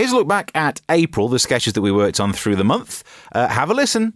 Here's 0.00 0.12
a 0.12 0.16
look 0.16 0.28
back 0.28 0.50
at 0.54 0.80
April, 0.88 1.28
the 1.28 1.38
sketches 1.38 1.74
that 1.74 1.82
we 1.82 1.92
worked 1.92 2.20
on 2.20 2.32
through 2.32 2.56
the 2.56 2.64
month. 2.64 3.04
Uh, 3.32 3.48
have 3.48 3.68
a 3.68 3.74
listen. 3.74 4.14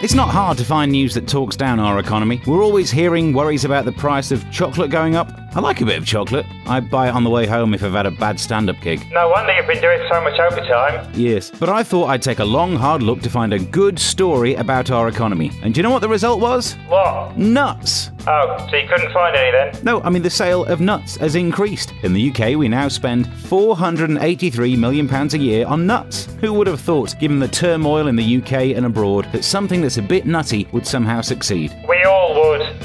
It's 0.00 0.14
not 0.14 0.28
hard 0.28 0.58
to 0.58 0.64
find 0.64 0.92
news 0.92 1.14
that 1.14 1.26
talks 1.26 1.56
down 1.56 1.80
our 1.80 1.98
economy. 1.98 2.40
We're 2.46 2.62
always 2.62 2.88
hearing 2.88 3.32
worries 3.32 3.64
about 3.64 3.84
the 3.84 3.90
price 3.90 4.30
of 4.30 4.48
chocolate 4.52 4.92
going 4.92 5.16
up. 5.16 5.32
I 5.56 5.60
like 5.60 5.80
a 5.80 5.84
bit 5.84 5.98
of 5.98 6.06
chocolate. 6.06 6.46
I 6.66 6.78
buy 6.78 7.08
it 7.08 7.14
on 7.14 7.24
the 7.24 7.30
way 7.30 7.46
home 7.46 7.74
if 7.74 7.82
I've 7.82 7.92
had 7.92 8.06
a 8.06 8.12
bad 8.12 8.38
stand 8.38 8.70
up 8.70 8.80
gig. 8.80 9.04
No 9.10 9.28
wonder 9.28 9.52
you've 9.54 9.66
been 9.66 9.80
doing 9.80 10.00
so 10.08 10.20
much 10.20 10.38
overtime. 10.38 11.10
Yes, 11.14 11.50
but 11.50 11.68
I 11.68 11.82
thought 11.82 12.06
I'd 12.06 12.22
take 12.22 12.38
a 12.38 12.44
long, 12.44 12.76
hard 12.76 13.02
look 13.02 13.22
to 13.22 13.30
find 13.30 13.52
a 13.52 13.58
good 13.58 13.98
story 13.98 14.54
about 14.54 14.92
our 14.92 15.08
economy. 15.08 15.50
And 15.62 15.74
do 15.74 15.78
you 15.78 15.82
know 15.82 15.90
what 15.90 16.00
the 16.00 16.08
result 16.08 16.40
was? 16.40 16.74
What? 16.86 17.36
Nuts! 17.36 18.12
Oh, 18.26 18.66
so 18.70 18.76
you 18.76 18.88
couldn't 18.88 19.12
find 19.12 19.34
any 19.34 19.50
then? 19.50 19.84
No, 19.84 20.00
I 20.02 20.10
mean 20.10 20.22
the 20.22 20.30
sale 20.30 20.64
of 20.66 20.80
nuts 20.80 21.16
has 21.16 21.34
increased. 21.34 21.92
In 22.02 22.12
the 22.12 22.30
UK, 22.30 22.56
we 22.56 22.68
now 22.68 22.88
spend 22.88 23.26
£483 23.26 24.78
million 24.78 25.10
a 25.12 25.36
year 25.38 25.66
on 25.66 25.86
nuts. 25.86 26.28
Who 26.40 26.52
would 26.52 26.66
have 26.66 26.80
thought, 26.80 27.18
given 27.18 27.38
the 27.38 27.48
turmoil 27.48 28.06
in 28.06 28.16
the 28.16 28.36
UK 28.36 28.76
and 28.76 28.86
abroad, 28.86 29.26
that 29.32 29.44
something 29.44 29.80
that's 29.80 29.96
a 29.96 30.02
bit 30.02 30.26
nutty 30.26 30.68
would 30.72 30.86
somehow 30.86 31.20
succeed? 31.20 31.74
We. 31.88 32.02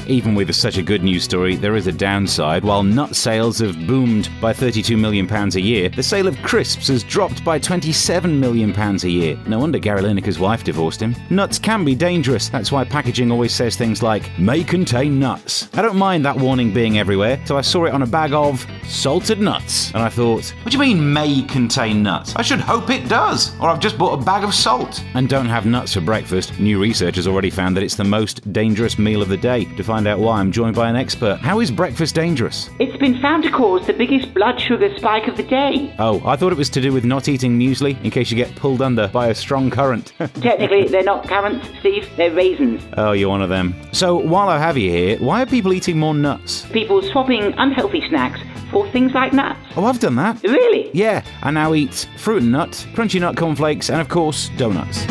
Even 0.08 0.34
with 0.34 0.54
such 0.54 0.78
a 0.78 0.82
good 0.82 1.02
news 1.02 1.24
story, 1.24 1.54
there 1.54 1.76
is 1.76 1.86
a 1.86 1.92
downside. 1.92 2.64
While 2.64 2.82
nut 2.82 3.14
sales 3.14 3.58
have 3.58 3.86
boomed 3.86 4.30
by 4.40 4.54
£32 4.54 4.98
million 4.98 5.30
a 5.30 5.60
year, 5.60 5.90
the 5.90 6.02
sale 6.02 6.26
of 6.26 6.40
crisps 6.42 6.88
has 6.88 7.04
dropped 7.04 7.44
by 7.44 7.58
£27 7.58 8.38
million 8.38 8.70
a 8.78 9.06
year. 9.06 9.38
No 9.46 9.58
wonder 9.58 9.78
Gary 9.78 10.00
Lineker's 10.00 10.38
wife 10.38 10.64
divorced 10.64 11.02
him. 11.02 11.14
Nuts 11.28 11.58
can 11.58 11.84
be 11.84 11.94
dangerous. 11.94 12.48
That's 12.48 12.72
why 12.72 12.84
packaging 12.84 13.30
always 13.30 13.52
says 13.52 13.76
things 13.76 14.02
like, 14.02 14.36
may 14.38 14.64
contain 14.64 15.20
nuts. 15.20 15.68
I 15.74 15.82
don't 15.82 15.96
mind 15.96 16.24
that 16.24 16.38
warning 16.38 16.72
being 16.72 16.98
everywhere, 16.98 17.38
so 17.44 17.58
I 17.58 17.60
saw 17.60 17.84
it 17.84 17.92
on 17.92 18.00
a 18.00 18.06
bag 18.06 18.32
of 18.32 18.66
salted 18.84 19.40
nuts. 19.40 19.92
And 19.92 20.02
I 20.02 20.08
thought, 20.08 20.54
what 20.62 20.72
do 20.72 20.78
you 20.78 20.82
mean 20.82 21.12
may 21.12 21.42
contain 21.42 22.02
nuts? 22.02 22.34
I 22.34 22.40
should 22.40 22.60
hope 22.60 22.88
it 22.88 23.10
does, 23.10 23.54
or 23.60 23.68
I've 23.68 23.80
just 23.80 23.98
bought 23.98 24.18
a 24.18 24.24
bag 24.24 24.42
of 24.42 24.54
salt. 24.54 25.04
And 25.12 25.28
don't 25.28 25.44
have 25.48 25.66
nuts 25.66 25.92
for 25.92 26.00
breakfast. 26.00 26.58
New 26.58 26.80
research 26.80 27.16
has 27.16 27.26
already 27.26 27.50
found 27.50 27.76
that 27.76 27.84
it's 27.84 27.96
the 27.96 28.04
most 28.04 28.50
dangerous 28.54 28.98
meal 28.98 29.20
of 29.20 29.28
the 29.28 29.36
day. 29.36 29.66
To 29.76 29.82
find 29.98 30.06
out 30.06 30.20
why, 30.20 30.38
I'm 30.38 30.52
joined 30.52 30.76
by 30.76 30.88
an 30.88 30.94
expert. 30.94 31.40
How 31.40 31.58
is 31.58 31.72
breakfast 31.72 32.14
dangerous? 32.14 32.70
It's 32.78 32.96
been 32.98 33.20
found 33.20 33.42
to 33.42 33.50
cause 33.50 33.84
the 33.84 33.92
biggest 33.92 34.32
blood 34.32 34.60
sugar 34.60 34.96
spike 34.96 35.26
of 35.26 35.36
the 35.36 35.42
day. 35.42 35.92
Oh, 35.98 36.22
I 36.24 36.36
thought 36.36 36.52
it 36.52 36.58
was 36.58 36.70
to 36.70 36.80
do 36.80 36.92
with 36.92 37.04
not 37.04 37.26
eating 37.26 37.58
muesli 37.58 38.00
in 38.04 38.12
case 38.12 38.30
you 38.30 38.36
get 38.36 38.54
pulled 38.54 38.80
under 38.80 39.08
by 39.08 39.26
a 39.26 39.34
strong 39.34 39.70
current. 39.70 40.12
Technically, 40.18 40.86
they're 40.86 41.02
not 41.02 41.26
currants, 41.26 41.66
Steve, 41.80 42.08
they're 42.16 42.32
raisins. 42.32 42.80
oh, 42.96 43.10
you're 43.10 43.28
one 43.28 43.42
of 43.42 43.48
them. 43.48 43.74
So, 43.90 44.14
while 44.14 44.48
I 44.48 44.58
have 44.60 44.78
you 44.78 44.88
here, 44.88 45.18
why 45.18 45.42
are 45.42 45.46
people 45.46 45.72
eating 45.72 45.98
more 45.98 46.14
nuts? 46.14 46.64
People 46.66 47.02
swapping 47.02 47.52
unhealthy 47.58 48.08
snacks 48.08 48.38
for 48.70 48.88
things 48.92 49.14
like 49.14 49.32
nuts. 49.32 49.58
Oh, 49.74 49.84
I've 49.84 49.98
done 49.98 50.14
that. 50.14 50.40
Really? 50.44 50.92
Yeah, 50.94 51.24
I 51.42 51.50
now 51.50 51.74
eat 51.74 52.08
fruit 52.18 52.42
and 52.44 52.52
nut, 52.52 52.86
crunchy 52.92 53.20
nut 53.20 53.36
cornflakes, 53.36 53.90
and 53.90 54.00
of 54.00 54.08
course, 54.08 54.48
donuts. 54.56 55.04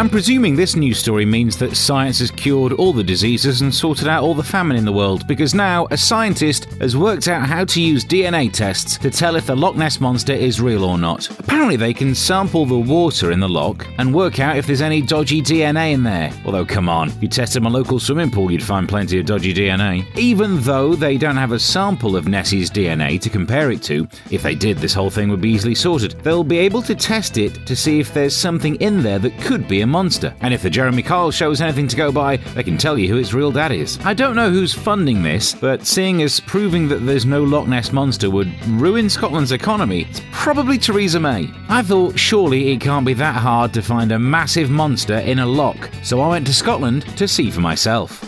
I'm 0.00 0.08
presuming 0.08 0.56
this 0.56 0.76
news 0.76 0.98
story 0.98 1.26
means 1.26 1.58
that 1.58 1.76
science 1.76 2.20
has 2.20 2.30
cured 2.30 2.72
all 2.72 2.94
the 2.94 3.04
diseases 3.04 3.60
and 3.60 3.72
sorted 3.72 4.08
out 4.08 4.22
all 4.22 4.32
the 4.32 4.42
famine 4.42 4.78
in 4.78 4.86
the 4.86 4.92
world, 4.94 5.26
because 5.26 5.54
now 5.54 5.86
a 5.90 5.96
scientist 5.98 6.64
has 6.80 6.96
worked 6.96 7.28
out 7.28 7.46
how 7.46 7.66
to 7.66 7.82
use 7.82 8.02
DNA 8.02 8.50
tests 8.50 8.96
to 8.96 9.10
tell 9.10 9.36
if 9.36 9.44
the 9.44 9.54
Loch 9.54 9.76
Ness 9.76 10.00
Monster 10.00 10.32
is 10.32 10.58
real 10.58 10.84
or 10.84 10.96
not. 10.96 11.28
Apparently, 11.38 11.76
they 11.76 11.92
can 11.92 12.14
sample 12.14 12.64
the 12.64 12.78
water 12.78 13.30
in 13.30 13.40
the 13.40 13.48
loch 13.48 13.86
and 13.98 14.14
work 14.14 14.40
out 14.40 14.56
if 14.56 14.66
there's 14.66 14.80
any 14.80 15.02
dodgy 15.02 15.42
DNA 15.42 15.92
in 15.92 16.02
there. 16.02 16.32
Although, 16.46 16.64
come 16.64 16.88
on, 16.88 17.10
if 17.10 17.22
you 17.22 17.28
tested 17.28 17.62
my 17.62 17.68
local 17.68 18.00
swimming 18.00 18.30
pool, 18.30 18.50
you'd 18.50 18.62
find 18.62 18.88
plenty 18.88 19.20
of 19.20 19.26
dodgy 19.26 19.52
DNA. 19.52 20.06
Even 20.16 20.60
though 20.60 20.94
they 20.94 21.18
don't 21.18 21.36
have 21.36 21.52
a 21.52 21.58
sample 21.58 22.16
of 22.16 22.26
Nessie's 22.26 22.70
DNA 22.70 23.20
to 23.20 23.28
compare 23.28 23.70
it 23.70 23.82
to, 23.82 24.08
if 24.30 24.42
they 24.42 24.54
did, 24.54 24.78
this 24.78 24.94
whole 24.94 25.10
thing 25.10 25.28
would 25.28 25.42
be 25.42 25.50
easily 25.50 25.74
sorted. 25.74 26.12
They'll 26.22 26.42
be 26.42 26.56
able 26.56 26.80
to 26.84 26.94
test 26.94 27.36
it 27.36 27.66
to 27.66 27.76
see 27.76 28.00
if 28.00 28.14
there's 28.14 28.34
something 28.34 28.76
in 28.76 29.02
there 29.02 29.18
that 29.18 29.38
could 29.42 29.68
be 29.68 29.82
a 29.82 29.89
monster. 29.90 30.34
And 30.40 30.54
if 30.54 30.62
the 30.62 30.70
Jeremy 30.70 31.02
Kyle 31.02 31.30
show 31.30 31.50
is 31.50 31.60
anything 31.60 31.88
to 31.88 31.96
go 31.96 32.10
by, 32.10 32.36
they 32.36 32.62
can 32.62 32.78
tell 32.78 32.96
you 32.96 33.08
who 33.08 33.18
its 33.18 33.34
real 33.34 33.52
dad 33.52 33.72
is. 33.72 33.98
I 34.04 34.14
don't 34.14 34.36
know 34.36 34.50
who's 34.50 34.72
funding 34.72 35.22
this, 35.22 35.54
but 35.54 35.86
seeing 35.86 36.22
as 36.22 36.40
proving 36.40 36.88
that 36.88 37.04
there's 37.04 37.26
no 37.26 37.42
Loch 37.42 37.66
Ness 37.66 37.92
monster 37.92 38.30
would 38.30 38.50
ruin 38.66 39.10
Scotland's 39.10 39.52
economy, 39.52 40.06
it's 40.08 40.22
probably 40.32 40.78
Theresa 40.78 41.20
May. 41.20 41.50
I 41.68 41.82
thought 41.82 42.18
surely 42.18 42.72
it 42.72 42.80
can't 42.80 43.04
be 43.04 43.14
that 43.14 43.36
hard 43.36 43.74
to 43.74 43.82
find 43.82 44.12
a 44.12 44.18
massive 44.18 44.70
monster 44.70 45.18
in 45.18 45.40
a 45.40 45.46
loch, 45.46 45.90
so 46.02 46.20
I 46.20 46.28
went 46.28 46.46
to 46.46 46.54
Scotland 46.54 47.02
to 47.18 47.28
see 47.28 47.50
for 47.50 47.60
myself. 47.60 48.20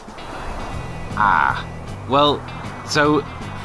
Ah, 1.15 1.67
well, 2.09 2.41
so 2.89 3.23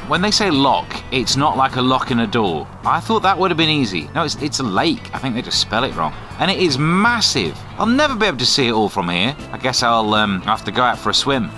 when 0.08 0.22
they 0.22 0.32
say 0.32 0.50
lock, 0.50 1.04
it's 1.12 1.36
not 1.36 1.58
like 1.58 1.76
a 1.76 1.82
lock 1.82 2.12
in 2.12 2.22
a 2.22 2.28
door. 2.28 2.68
I 2.86 3.02
thought 3.02 3.24
that 3.24 3.38
would 3.38 3.52
have 3.52 3.58
been 3.58 3.70
easy. 3.70 4.10
No, 4.16 4.24
it's, 4.24 4.36
it's 4.42 4.60
a 4.60 4.64
lake. 4.64 5.14
I 5.14 5.20
think 5.20 5.36
they 5.36 5.42
just 5.42 5.60
spell 5.60 5.84
it 5.84 5.94
wrong. 5.96 6.14
And 6.40 6.50
it 6.50 6.60
is 6.60 6.78
massive. 6.78 7.58
I'll 7.78 7.86
never 7.86 8.16
be 8.16 8.26
able 8.26 8.40
to 8.40 8.46
see 8.46 8.68
it 8.68 8.72
all 8.72 8.90
from 8.90 9.10
here. 9.10 9.36
I 9.52 9.58
guess 9.58 9.84
I'll 9.84 10.14
um, 10.16 10.42
have 10.42 10.66
to 10.66 10.72
go 10.72 10.82
out 10.82 10.98
for 10.98 11.12
a 11.12 11.14
swim. 11.14 11.52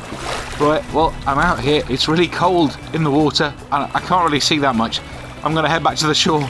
Right, 0.60 0.84
well, 0.94 1.16
I'm 1.26 1.40
out 1.40 1.60
here. 1.60 1.84
It's 1.90 2.10
really 2.10 2.28
cold 2.28 2.78
in 2.94 3.04
the 3.04 3.12
water, 3.12 3.54
and 3.72 3.90
I 3.94 4.00
can't 4.02 4.26
really 4.26 4.42
see 4.42 4.60
that 4.60 4.76
much. 4.76 5.00
I'm 5.44 5.54
going 5.54 5.64
to 5.64 5.70
head 5.70 5.84
back 5.84 5.96
to 5.98 6.08
the 6.08 6.14
shore. 6.14 6.42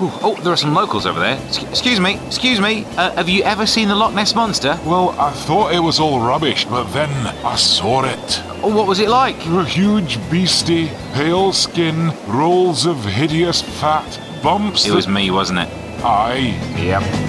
Ooh, 0.00 0.10
oh, 0.22 0.40
there 0.42 0.52
are 0.52 0.56
some 0.56 0.74
locals 0.74 1.06
over 1.06 1.18
there. 1.18 1.36
Excuse 1.70 1.98
me, 1.98 2.18
excuse 2.26 2.60
me. 2.60 2.84
Uh, 2.96 3.12
have 3.16 3.28
you 3.28 3.42
ever 3.42 3.66
seen 3.66 3.88
the 3.88 3.94
Loch 3.96 4.14
Ness 4.14 4.34
Monster? 4.34 4.78
Well, 4.84 5.10
I 5.10 5.30
thought 5.32 5.72
it 5.72 5.80
was 5.80 5.98
all 5.98 6.20
rubbish, 6.20 6.64
but 6.64 6.84
then 6.92 7.10
I 7.44 7.56
saw 7.56 8.04
it. 8.04 8.42
Oh, 8.62 8.74
what 8.74 8.86
was 8.86 9.00
it 9.00 9.08
like? 9.08 9.36
A 9.46 9.64
huge 9.64 10.18
beastie, 10.30 10.88
pale 11.14 11.52
skin, 11.52 12.12
rolls 12.26 12.86
of 12.86 13.04
hideous 13.04 13.60
fat, 13.60 14.20
bumps. 14.42 14.86
It 14.86 14.92
was 14.92 15.08
me, 15.08 15.30
wasn't 15.32 15.60
it? 15.60 15.68
Aye. 16.04 16.56
Yep. 16.76 17.27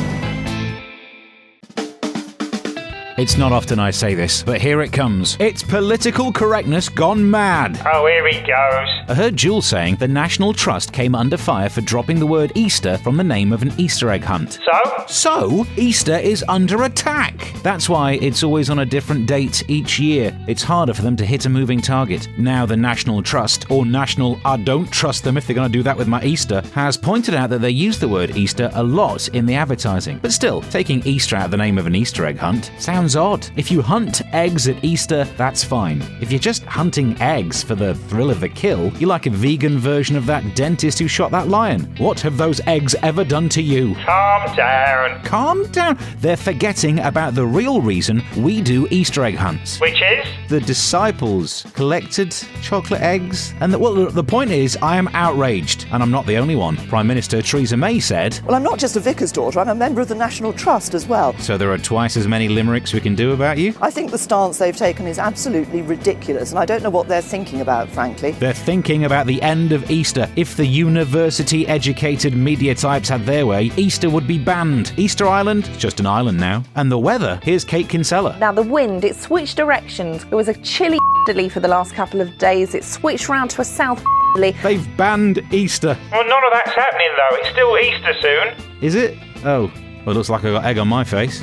It's 3.20 3.36
not 3.36 3.52
often 3.52 3.80
I 3.80 3.92
say 3.92 4.16
this, 4.16 4.44
but 4.44 4.62
here 4.62 4.82
it 4.82 4.94
comes. 4.94 5.36
It's 5.42 5.62
political 5.62 6.32
correctness 6.32 6.88
gone 6.88 7.30
mad. 7.30 7.78
Oh, 7.86 8.08
here 8.08 8.26
he 8.26 8.40
goes. 8.40 9.10
I 9.10 9.14
heard 9.14 9.36
Jules 9.36 9.66
saying 9.66 9.98
the 9.98 10.08
National 10.08 10.54
Trust 10.54 10.94
came 10.94 11.14
under 11.14 11.36
fire 11.36 11.68
for 11.68 11.82
dropping 11.82 12.20
the 12.20 12.26
word 12.26 12.54
Easter 12.56 12.98
from 13.00 13.18
the 13.18 13.24
name 13.26 13.52
of 13.52 13.62
an 13.62 13.74
Easter 13.78 14.10
egg 14.10 14.24
hunt. 14.24 14.54
So? 14.64 15.06
So, 15.08 15.68
Easter 15.76 16.16
is 16.16 16.46
under 16.48 16.84
attack. 16.84 17.52
That's 17.62 17.90
why 17.90 18.14
it's 18.22 18.42
always 18.42 18.70
on 18.70 18.80
a 18.80 18.86
different 18.86 19.26
date 19.26 19.70
each 19.70 20.00
year. 20.00 20.34
It's 20.48 20.64
harder 20.64 20.94
for 20.94 21.02
them 21.02 21.18
to 21.18 21.26
hit 21.26 21.46
a 21.46 21.50
moving 21.50 21.82
target. 21.82 22.30
Now, 22.38 22.66
the 22.66 22.78
National 22.78 23.22
Trust, 23.22 23.70
or 23.70 23.86
National 23.86 24.40
I 24.46 24.56
Don't 24.56 24.90
Trust 24.90 25.26
Them 25.26 25.36
if 25.36 25.46
they're 25.46 25.56
going 25.58 25.70
to 25.70 25.78
do 25.78 25.84
that 25.84 25.98
with 25.98 26.08
my 26.08 26.24
Easter, 26.24 26.62
has 26.74 26.96
pointed 26.96 27.34
out 27.34 27.50
that 27.50 27.60
they 27.60 27.70
use 27.70 28.00
the 28.00 28.08
word 28.08 28.38
Easter 28.38 28.72
a 28.76 28.84
lot 28.84 29.28
in 29.30 29.46
the 29.46 29.56
advertising. 29.56 30.20
But 30.20 30.32
still, 30.32 30.62
taking 30.62 31.06
Easter 31.06 31.36
out 31.36 31.46
of 31.46 31.52
the 31.52 31.58
name 31.58 31.78
of 31.78 31.86
an 31.86 31.96
Easter 31.96 32.26
egg 32.26 32.38
hunt 32.38 32.72
sounds 32.78 33.09
odd. 33.16 33.48
If 33.56 33.72
you 33.72 33.82
hunt 33.82 34.22
eggs 34.34 34.68
at 34.68 34.84
Easter, 34.84 35.24
that's 35.38 35.64
fine. 35.64 36.02
If 36.22 36.32
you're 36.32 36.40
just 36.40 36.64
hunting 36.66 37.20
eggs 37.22 37.64
for 37.64 37.76
the 37.76 37.96
thrill 37.96 38.30
of 38.30 38.40
the 38.40 38.50
kill, 38.50 38.92
you're 38.98 39.10
like 39.10 39.26
a 39.26 39.30
vegan 39.32 39.78
version 39.80 40.16
of 40.16 40.26
that 40.28 40.56
dentist 40.56 41.00
who 41.00 41.08
shot 41.08 41.32
that 41.32 41.48
lion. 41.48 41.82
What 41.98 42.20
have 42.22 42.38
those 42.38 42.60
eggs 42.68 42.96
ever 43.04 43.24
done 43.24 43.50
to 43.50 43.62
you? 43.62 43.96
Calm 44.06 44.56
down. 44.56 45.24
Calm 45.24 45.66
down. 45.72 45.98
They're 46.20 46.38
forgetting 46.38 47.00
about 47.00 47.36
the 47.36 47.46
real 47.46 47.82
reason 47.82 48.24
we 48.38 48.62
do 48.62 48.88
Easter 48.92 49.24
egg 49.24 49.36
hunts. 49.36 49.80
Which 49.80 50.02
is? 50.02 50.28
The 50.50 50.60
disciples 50.62 51.66
collected 51.74 52.36
chocolate 52.62 53.02
eggs, 53.02 53.54
and 53.62 53.72
the, 53.74 53.80
well, 53.80 53.94
the- 53.94 54.10
the 54.10 54.24
point 54.24 54.52
is, 54.52 54.78
I 54.82 54.98
am 54.98 55.08
outraged, 55.14 55.86
and 55.92 56.04
I'm 56.04 56.12
not 56.12 56.26
the 56.26 56.38
only 56.38 56.56
one. 56.56 56.76
Prime 56.88 57.08
Minister 57.08 57.42
Theresa 57.42 57.78
May 57.78 58.00
said. 58.00 58.40
Well, 58.46 58.56
I'm 58.56 58.64
not 58.64 58.80
just 58.80 58.96
a 58.96 59.00
vicar's 59.00 59.32
daughter, 59.32 59.60
I'm 59.60 59.70
a 59.70 59.76
member 59.76 60.02
of 60.02 60.08
the 60.08 60.16
National 60.16 60.52
Trust 60.52 60.94
as 60.94 61.08
well. 61.08 61.38
So 61.40 61.58
there 61.58 61.72
are 61.72 61.78
twice 61.78 62.18
as 62.18 62.28
many 62.28 62.48
limericks 62.50 62.94
we 63.00 63.04
can 63.04 63.16
do 63.16 63.32
about 63.32 63.58
you. 63.58 63.74
I 63.80 63.92
think 63.92 64.12
the 64.12 64.18
stance 64.18 64.58
they've 64.58 64.76
taken 64.76 65.08
is 65.08 65.20
absolutely 65.20 65.82
ridiculous, 65.82 66.50
and 66.50 66.60
I 66.60 66.66
don't 66.66 66.84
know 66.84 66.90
what 66.90 67.08
they're 67.08 67.22
thinking 67.22 67.62
about, 67.62 67.88
frankly. 67.88 68.32
They're 68.32 68.52
thinking 68.52 69.06
about 69.06 69.26
the 69.26 69.42
end 69.42 69.72
of 69.72 69.90
Easter. 69.90 70.30
If 70.36 70.58
the 70.58 70.66
university 70.66 71.66
educated 71.66 72.36
media 72.36 72.76
types 72.76 73.08
had 73.08 73.26
their 73.26 73.46
way, 73.46 73.72
Easter 73.78 74.10
would 74.10 74.28
be 74.28 74.38
banned. 74.38 74.92
Easter 74.98 75.30
Island, 75.30 75.70
it's 75.70 75.78
just 75.78 76.02
an 76.02 76.08
island 76.08 76.40
now. 76.40 76.66
And 76.76 76.92
the 76.92 77.00
weather, 77.00 77.40
here's 77.42 77.64
Kate 77.64 77.88
Kinsella. 77.88 78.38
Now, 78.38 78.52
the 78.52 78.64
wind, 78.64 79.06
it 79.06 79.16
switched 79.16 79.56
directions. 79.56 80.26
It 80.26 80.36
was 80.36 80.50
a 80.50 80.56
chilly 80.56 81.00
for 81.48 81.60
the 81.60 81.68
last 81.68 81.94
couple 81.94 82.20
of 82.22 82.38
days. 82.40 82.74
It 82.74 82.84
switched 82.84 83.30
round 83.30 83.52
to 83.52 83.62
a 83.62 83.66
south 83.66 84.04
They've 84.36 84.98
banned 84.98 85.42
Easter. 85.52 85.98
Well, 86.12 86.28
none 86.28 86.44
of 86.44 86.52
that's 86.52 86.72
happening 86.72 87.08
though. 87.16 87.38
It's 87.38 87.50
still 87.50 87.78
Easter 87.78 88.14
soon. 88.20 88.84
Is 88.84 88.96
it? 88.96 89.18
Oh, 89.46 89.72
well, 90.06 90.16
it 90.16 90.18
looks 90.18 90.30
like 90.30 90.44
I 90.44 90.52
got 90.52 90.66
egg 90.66 90.78
on 90.78 90.88
my 90.88 91.04
face. 91.04 91.40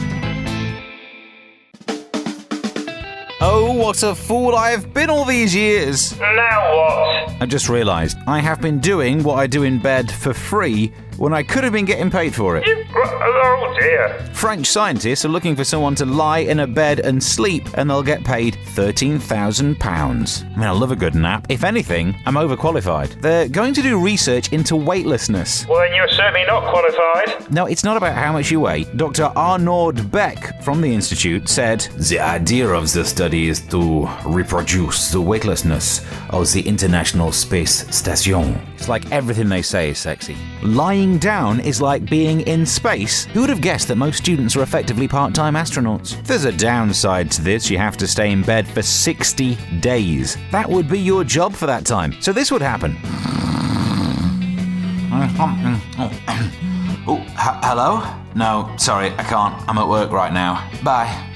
What 3.76 4.02
a 4.02 4.14
fool 4.14 4.54
I 4.54 4.70
have 4.70 4.92
been 4.94 5.10
all 5.10 5.24
these 5.24 5.54
years! 5.54 6.18
Now 6.18 6.76
what? 6.76 7.42
I 7.42 7.46
just 7.46 7.68
realised 7.68 8.16
I 8.26 8.40
have 8.40 8.60
been 8.60 8.80
doing 8.80 9.22
what 9.22 9.34
I 9.34 9.46
do 9.46 9.62
in 9.64 9.78
bed 9.78 10.10
for 10.10 10.32
free 10.32 10.92
when 11.18 11.32
I 11.32 11.42
could 11.42 11.64
have 11.64 11.72
been 11.72 11.84
getting 11.84 12.10
paid 12.10 12.34
for 12.34 12.56
it. 12.56 12.66
You, 12.66 12.84
oh 12.94 13.76
dear. 13.80 14.18
French 14.34 14.66
scientists 14.66 15.24
are 15.24 15.28
looking 15.28 15.56
for 15.56 15.64
someone 15.64 15.94
to 15.96 16.06
lie 16.06 16.40
in 16.40 16.60
a 16.60 16.66
bed 16.66 17.00
and 17.00 17.22
sleep, 17.22 17.66
and 17.74 17.88
they'll 17.88 18.02
get 18.02 18.24
paid 18.24 18.54
£13,000. 18.74 20.44
I 20.44 20.48
mean, 20.56 20.62
I 20.62 20.70
love 20.70 20.92
a 20.92 20.96
good 20.96 21.14
nap. 21.14 21.46
If 21.48 21.64
anything, 21.64 22.14
I'm 22.26 22.34
overqualified. 22.34 23.20
They're 23.20 23.48
going 23.48 23.74
to 23.74 23.82
do 23.82 24.00
research 24.00 24.52
into 24.52 24.76
weightlessness. 24.76 25.66
Well, 25.66 25.80
then 25.80 25.94
you're 25.94 26.08
certainly 26.08 26.44
not 26.46 26.70
qualified. 26.70 27.50
No, 27.50 27.66
it's 27.66 27.84
not 27.84 27.96
about 27.96 28.14
how 28.14 28.32
much 28.32 28.50
you 28.50 28.60
weigh. 28.60 28.84
Dr. 28.96 29.24
Arnaud 29.36 29.92
Beck 30.10 30.62
from 30.62 30.80
the 30.80 30.92
Institute 30.92 31.48
said 31.48 31.80
The 31.96 32.20
idea 32.20 32.68
of 32.68 32.92
the 32.92 33.04
study 33.04 33.48
is 33.48 33.65
to 33.70 34.08
reproduce 34.24 35.10
the 35.10 35.20
weightlessness 35.20 36.00
of 36.30 36.52
the 36.52 36.66
International 36.66 37.32
Space 37.32 37.86
Station. 37.94 38.58
It's 38.74 38.88
like 38.88 39.10
everything 39.12 39.48
they 39.48 39.62
say 39.62 39.90
is 39.90 39.98
sexy. 39.98 40.36
Lying 40.62 41.18
down 41.18 41.60
is 41.60 41.80
like 41.80 42.08
being 42.08 42.40
in 42.42 42.66
space. 42.66 43.24
Who 43.26 43.40
would 43.40 43.50
have 43.50 43.60
guessed 43.60 43.88
that 43.88 43.96
most 43.96 44.18
students 44.18 44.56
are 44.56 44.62
effectively 44.62 45.08
part 45.08 45.34
time 45.34 45.54
astronauts? 45.54 46.24
There's 46.26 46.44
a 46.44 46.52
downside 46.52 47.30
to 47.32 47.42
this 47.42 47.70
you 47.70 47.78
have 47.78 47.96
to 47.98 48.06
stay 48.06 48.32
in 48.32 48.42
bed 48.42 48.68
for 48.68 48.82
60 48.82 49.56
days. 49.80 50.36
That 50.52 50.68
would 50.68 50.88
be 50.88 51.00
your 51.00 51.24
job 51.24 51.54
for 51.54 51.66
that 51.66 51.84
time. 51.84 52.14
So 52.20 52.32
this 52.32 52.50
would 52.50 52.62
happen. 52.62 52.96
Oh, 57.08 57.24
hello? 57.38 58.02
No, 58.34 58.74
sorry, 58.78 59.12
I 59.12 59.22
can't. 59.22 59.54
I'm 59.68 59.78
at 59.78 59.86
work 59.86 60.10
right 60.10 60.32
now. 60.32 60.68
Bye. 60.82 61.35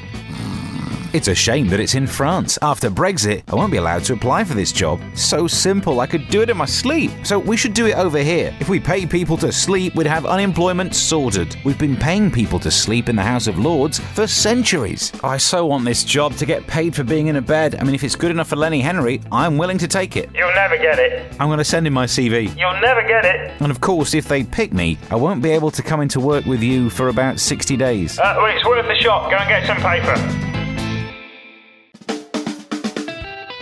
It's 1.13 1.27
a 1.27 1.35
shame 1.35 1.67
that 1.71 1.81
it's 1.81 1.97
in 1.97 2.07
France. 2.07 2.57
After 2.63 2.89
Brexit, 2.89 3.43
I 3.49 3.57
won't 3.57 3.73
be 3.73 3.79
allowed 3.79 4.05
to 4.05 4.13
apply 4.13 4.45
for 4.45 4.55
this 4.55 4.71
job. 4.71 5.01
So 5.17 5.49
simple, 5.49 5.99
I 5.99 6.07
could 6.07 6.29
do 6.29 6.41
it 6.43 6.51
in 6.51 6.57
my 6.57 6.67
sleep. 6.67 7.11
So 7.25 7.37
we 7.37 7.57
should 7.57 7.75
do 7.75 7.87
it 7.87 7.97
over 7.97 8.19
here. 8.19 8.57
If 8.61 8.69
we 8.69 8.79
pay 8.79 9.05
people 9.07 9.37
to 9.39 9.51
sleep, 9.51 9.97
we'd 9.97 10.07
have 10.07 10.25
unemployment 10.25 10.95
sorted. 10.95 11.57
We've 11.65 11.79
been 11.79 11.97
paying 11.97 12.31
people 12.31 12.61
to 12.61 12.71
sleep 12.71 13.09
in 13.09 13.17
the 13.17 13.25
House 13.25 13.49
of 13.49 13.59
Lords 13.59 13.99
for 13.99 14.29
centuries. 14.29 15.13
I 15.25 15.37
so 15.37 15.67
want 15.67 15.85
this 15.85 16.05
job 16.05 16.37
to 16.37 16.47
get 16.47 16.65
paid 16.69 16.95
for 16.95 17.03
being 17.03 17.27
in 17.27 17.35
a 17.35 17.43
bed. 17.43 17.75
I 17.75 17.83
mean, 17.83 17.97
if 17.97 18.05
it's 18.05 18.15
good 18.15 18.31
enough 18.31 18.47
for 18.47 18.57
Lenny 18.57 18.81
Henry, 18.81 19.21
I'm 19.33 19.59
willing 19.59 19.79
to 19.79 19.89
take 19.89 20.17
it. 20.17 20.31
You'll 20.33 20.55
never 20.55 20.77
get 20.77 21.01
it. 21.01 21.35
I'm 21.41 21.49
going 21.49 21.59
to 21.59 21.65
send 21.65 21.89
in 21.89 21.93
my 21.93 22.07
CV. 22.07 22.57
You'll 22.57 22.81
never 22.81 23.03
get 23.03 23.25
it. 23.25 23.61
And 23.61 23.73
of 23.73 23.81
course, 23.81 24.15
if 24.15 24.29
they 24.29 24.45
pick 24.45 24.73
me, 24.73 24.97
I 25.11 25.17
won't 25.17 25.43
be 25.43 25.51
able 25.51 25.73
to 25.73 25.83
come 25.83 26.03
into 26.03 26.21
work 26.21 26.47
with 26.47 26.63
you 26.63 26.89
for 26.89 27.09
about 27.09 27.41
60 27.41 27.77
days. 27.77 28.17
Uh, 28.17 28.35
well, 28.37 28.47
it's 28.55 28.65
worth 28.65 28.87
a 28.87 29.03
shot. 29.03 29.29
Go 29.29 29.39
and 29.39 29.49
get 29.49 29.67
some 29.67 29.79
paper. 29.79 30.50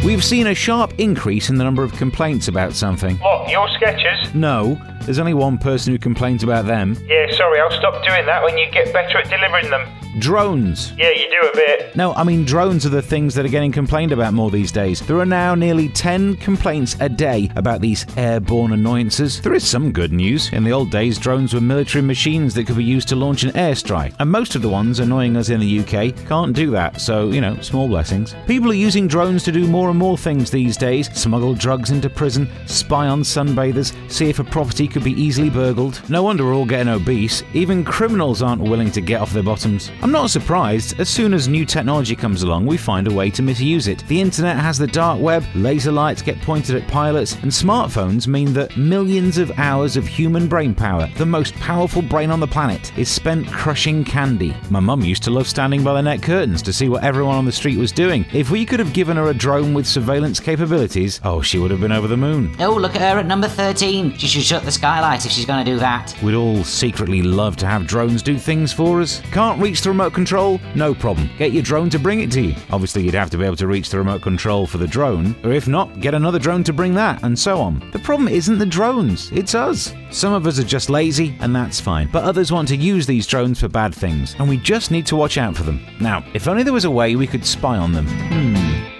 We've 0.04 0.24
seen 0.24 0.46
a 0.46 0.54
sharp 0.54 0.94
increase 0.98 1.50
in 1.50 1.56
the 1.56 1.64
number 1.64 1.82
of 1.82 1.92
complaints 1.92 2.46
about 2.46 2.72
something. 2.72 3.16
What, 3.16 3.50
your 3.50 3.68
sketches? 3.70 4.32
No, 4.32 4.80
there's 5.02 5.18
only 5.18 5.34
one 5.34 5.58
person 5.58 5.92
who 5.92 5.98
complains 5.98 6.44
about 6.44 6.66
them. 6.66 6.96
Yeah, 7.06 7.30
sorry, 7.32 7.60
I'll 7.60 7.70
stop 7.72 8.06
doing 8.06 8.24
that 8.26 8.42
when 8.44 8.56
you 8.56 8.70
get 8.70 8.92
better 8.92 9.18
at 9.18 9.28
delivering 9.28 9.70
them. 9.70 9.86
Drones. 10.18 10.92
Yeah, 10.96 11.10
you 11.10 11.28
do 11.30 11.48
a 11.48 11.54
bit. 11.54 11.96
No, 11.96 12.12
I 12.14 12.24
mean 12.24 12.44
drones 12.44 12.84
are 12.86 12.90
the 12.90 13.02
things 13.02 13.34
that 13.34 13.44
are 13.44 13.50
getting 13.50 13.72
complained 13.72 14.12
about 14.12 14.34
more 14.34 14.50
these 14.50 14.72
days. 14.72 15.00
There 15.00 15.18
are 15.18 15.26
now 15.26 15.54
nearly 15.54 15.88
10 15.88 16.36
complaints 16.36 16.96
a 17.00 17.08
day 17.08 17.50
about 17.56 17.80
these 17.80 18.06
airborne 18.16 18.72
annoyances. 18.72 19.40
There 19.40 19.54
is 19.54 19.68
some 19.68 19.92
good 19.92 20.12
news. 20.12 20.52
In 20.52 20.64
the 20.64 20.72
old 20.72 20.90
days, 20.90 21.18
drones 21.18 21.54
were 21.54 21.60
military 21.60 22.02
machines 22.02 22.54
that 22.54 22.66
could 22.66 22.76
be 22.76 22.84
used 22.84 23.08
to 23.08 23.16
launch 23.16 23.42
an 23.42 23.50
airstrike, 23.52 24.14
and 24.18 24.30
most 24.30 24.54
of 24.54 24.62
the 24.62 24.68
ones 24.68 25.00
annoying 25.00 25.36
us 25.36 25.50
in 25.50 25.60
the 25.60 25.80
UK 25.80 26.14
can't 26.26 26.54
do 26.54 26.70
that, 26.70 27.00
so, 27.00 27.30
you 27.30 27.40
know, 27.40 27.56
small 27.60 27.88
blessings. 27.88 28.34
People 28.46 28.70
are 28.70 28.74
using 28.74 29.06
drones 29.08 29.42
to 29.44 29.52
do 29.52 29.66
more 29.66 29.90
and 29.90 29.98
more 29.98 30.18
things 30.18 30.50
these 30.50 30.76
days 30.76 31.08
smuggle 31.18 31.54
drugs 31.54 31.90
into 31.90 32.08
prison, 32.08 32.48
spy 32.66 33.08
on 33.08 33.22
sunbathers, 33.22 33.94
see 34.10 34.28
if 34.28 34.38
a 34.38 34.44
property 34.44 34.88
could 34.88 35.04
be 35.04 35.20
easily 35.20 35.50
burgled. 35.50 36.00
No 36.08 36.22
wonder 36.22 36.44
we're 36.44 36.54
all 36.54 36.64
getting 36.64 36.92
obese. 36.92 37.42
Even 37.54 37.84
criminals 37.84 38.42
aren't 38.42 38.62
willing 38.62 38.90
to 38.92 39.00
get 39.00 39.20
off 39.20 39.32
their 39.32 39.42
bottoms. 39.42 39.90
I'm 40.00 40.12
not 40.12 40.30
surprised. 40.30 41.00
As 41.00 41.08
soon 41.08 41.34
as 41.34 41.48
new 41.48 41.66
technology 41.66 42.14
comes 42.14 42.44
along, 42.44 42.66
we 42.66 42.76
find 42.76 43.08
a 43.08 43.12
way 43.12 43.30
to 43.30 43.42
misuse 43.42 43.88
it. 43.88 44.06
The 44.06 44.20
internet 44.20 44.56
has 44.56 44.78
the 44.78 44.86
dark 44.86 45.20
web, 45.20 45.44
laser 45.56 45.90
lights 45.90 46.22
get 46.22 46.40
pointed 46.40 46.76
at 46.76 46.86
pilots, 46.86 47.34
and 47.42 47.50
smartphones 47.50 48.28
mean 48.28 48.52
that 48.52 48.76
millions 48.76 49.38
of 49.38 49.50
hours 49.58 49.96
of 49.96 50.06
human 50.06 50.46
brain 50.46 50.72
power, 50.72 51.08
the 51.16 51.26
most 51.26 51.52
powerful 51.56 52.00
brain 52.00 52.30
on 52.30 52.38
the 52.38 52.46
planet, 52.46 52.96
is 52.96 53.08
spent 53.08 53.48
crushing 53.48 54.04
candy. 54.04 54.56
My 54.70 54.78
mum 54.78 55.02
used 55.02 55.24
to 55.24 55.30
love 55.32 55.48
standing 55.48 55.82
by 55.82 55.94
the 55.94 56.02
net 56.02 56.22
curtains 56.22 56.62
to 56.62 56.72
see 56.72 56.88
what 56.88 57.02
everyone 57.02 57.34
on 57.34 57.44
the 57.44 57.50
street 57.50 57.76
was 57.76 57.90
doing. 57.90 58.24
If 58.32 58.50
we 58.50 58.64
could 58.64 58.78
have 58.78 58.92
given 58.92 59.16
her 59.16 59.30
a 59.30 59.34
drone 59.34 59.74
with 59.74 59.86
surveillance 59.86 60.38
capabilities, 60.38 61.20
oh, 61.24 61.42
she 61.42 61.58
would 61.58 61.72
have 61.72 61.80
been 61.80 61.90
over 61.90 62.06
the 62.06 62.16
moon. 62.16 62.54
Oh, 62.60 62.72
look 62.72 62.94
at 62.94 63.00
her 63.00 63.18
at 63.18 63.26
number 63.26 63.48
13. 63.48 64.16
She 64.16 64.28
should 64.28 64.44
shut 64.44 64.64
the 64.64 64.70
skylight 64.70 65.26
if 65.26 65.32
she's 65.32 65.44
going 65.44 65.64
to 65.64 65.70
do 65.70 65.78
that. 65.80 66.16
We'd 66.22 66.36
all 66.36 66.62
secretly 66.62 67.22
love 67.22 67.56
to 67.56 67.66
have 67.66 67.88
drones 67.88 68.22
do 68.22 68.38
things 68.38 68.72
for 68.72 69.00
us. 69.00 69.20
Can't 69.32 69.60
reach 69.60 69.82
the 69.82 69.87
remote 69.88 70.12
control? 70.14 70.60
No 70.74 70.94
problem. 70.94 71.30
Get 71.38 71.52
your 71.52 71.62
drone 71.62 71.90
to 71.90 71.98
bring 71.98 72.20
it 72.20 72.30
to 72.32 72.40
you. 72.40 72.54
Obviously, 72.70 73.04
you'd 73.04 73.14
have 73.14 73.30
to 73.30 73.38
be 73.38 73.44
able 73.44 73.56
to 73.56 73.66
reach 73.66 73.90
the 73.90 73.98
remote 73.98 74.22
control 74.22 74.66
for 74.66 74.78
the 74.78 74.86
drone, 74.86 75.34
or 75.44 75.52
if 75.52 75.66
not, 75.66 76.00
get 76.00 76.14
another 76.14 76.38
drone 76.38 76.64
to 76.64 76.72
bring 76.72 76.94
that, 76.94 77.22
and 77.22 77.38
so 77.38 77.60
on. 77.60 77.88
The 77.92 77.98
problem 77.98 78.28
isn't 78.28 78.58
the 78.58 78.66
drones, 78.66 79.30
it's 79.32 79.54
us. 79.54 79.94
Some 80.10 80.32
of 80.32 80.46
us 80.46 80.58
are 80.58 80.64
just 80.64 80.90
lazy, 80.90 81.36
and 81.40 81.54
that's 81.54 81.80
fine, 81.80 82.08
but 82.12 82.24
others 82.24 82.52
want 82.52 82.68
to 82.68 82.76
use 82.76 83.06
these 83.06 83.26
drones 83.26 83.60
for 83.60 83.68
bad 83.68 83.94
things, 83.94 84.34
and 84.38 84.48
we 84.48 84.56
just 84.56 84.90
need 84.90 85.06
to 85.06 85.16
watch 85.16 85.38
out 85.38 85.56
for 85.56 85.62
them. 85.62 85.84
Now, 86.00 86.24
if 86.34 86.48
only 86.48 86.62
there 86.62 86.72
was 86.72 86.84
a 86.84 86.90
way 86.90 87.16
we 87.16 87.26
could 87.26 87.44
spy 87.44 87.76
on 87.76 87.92
them. 87.92 88.06
Hmm. 88.06 88.97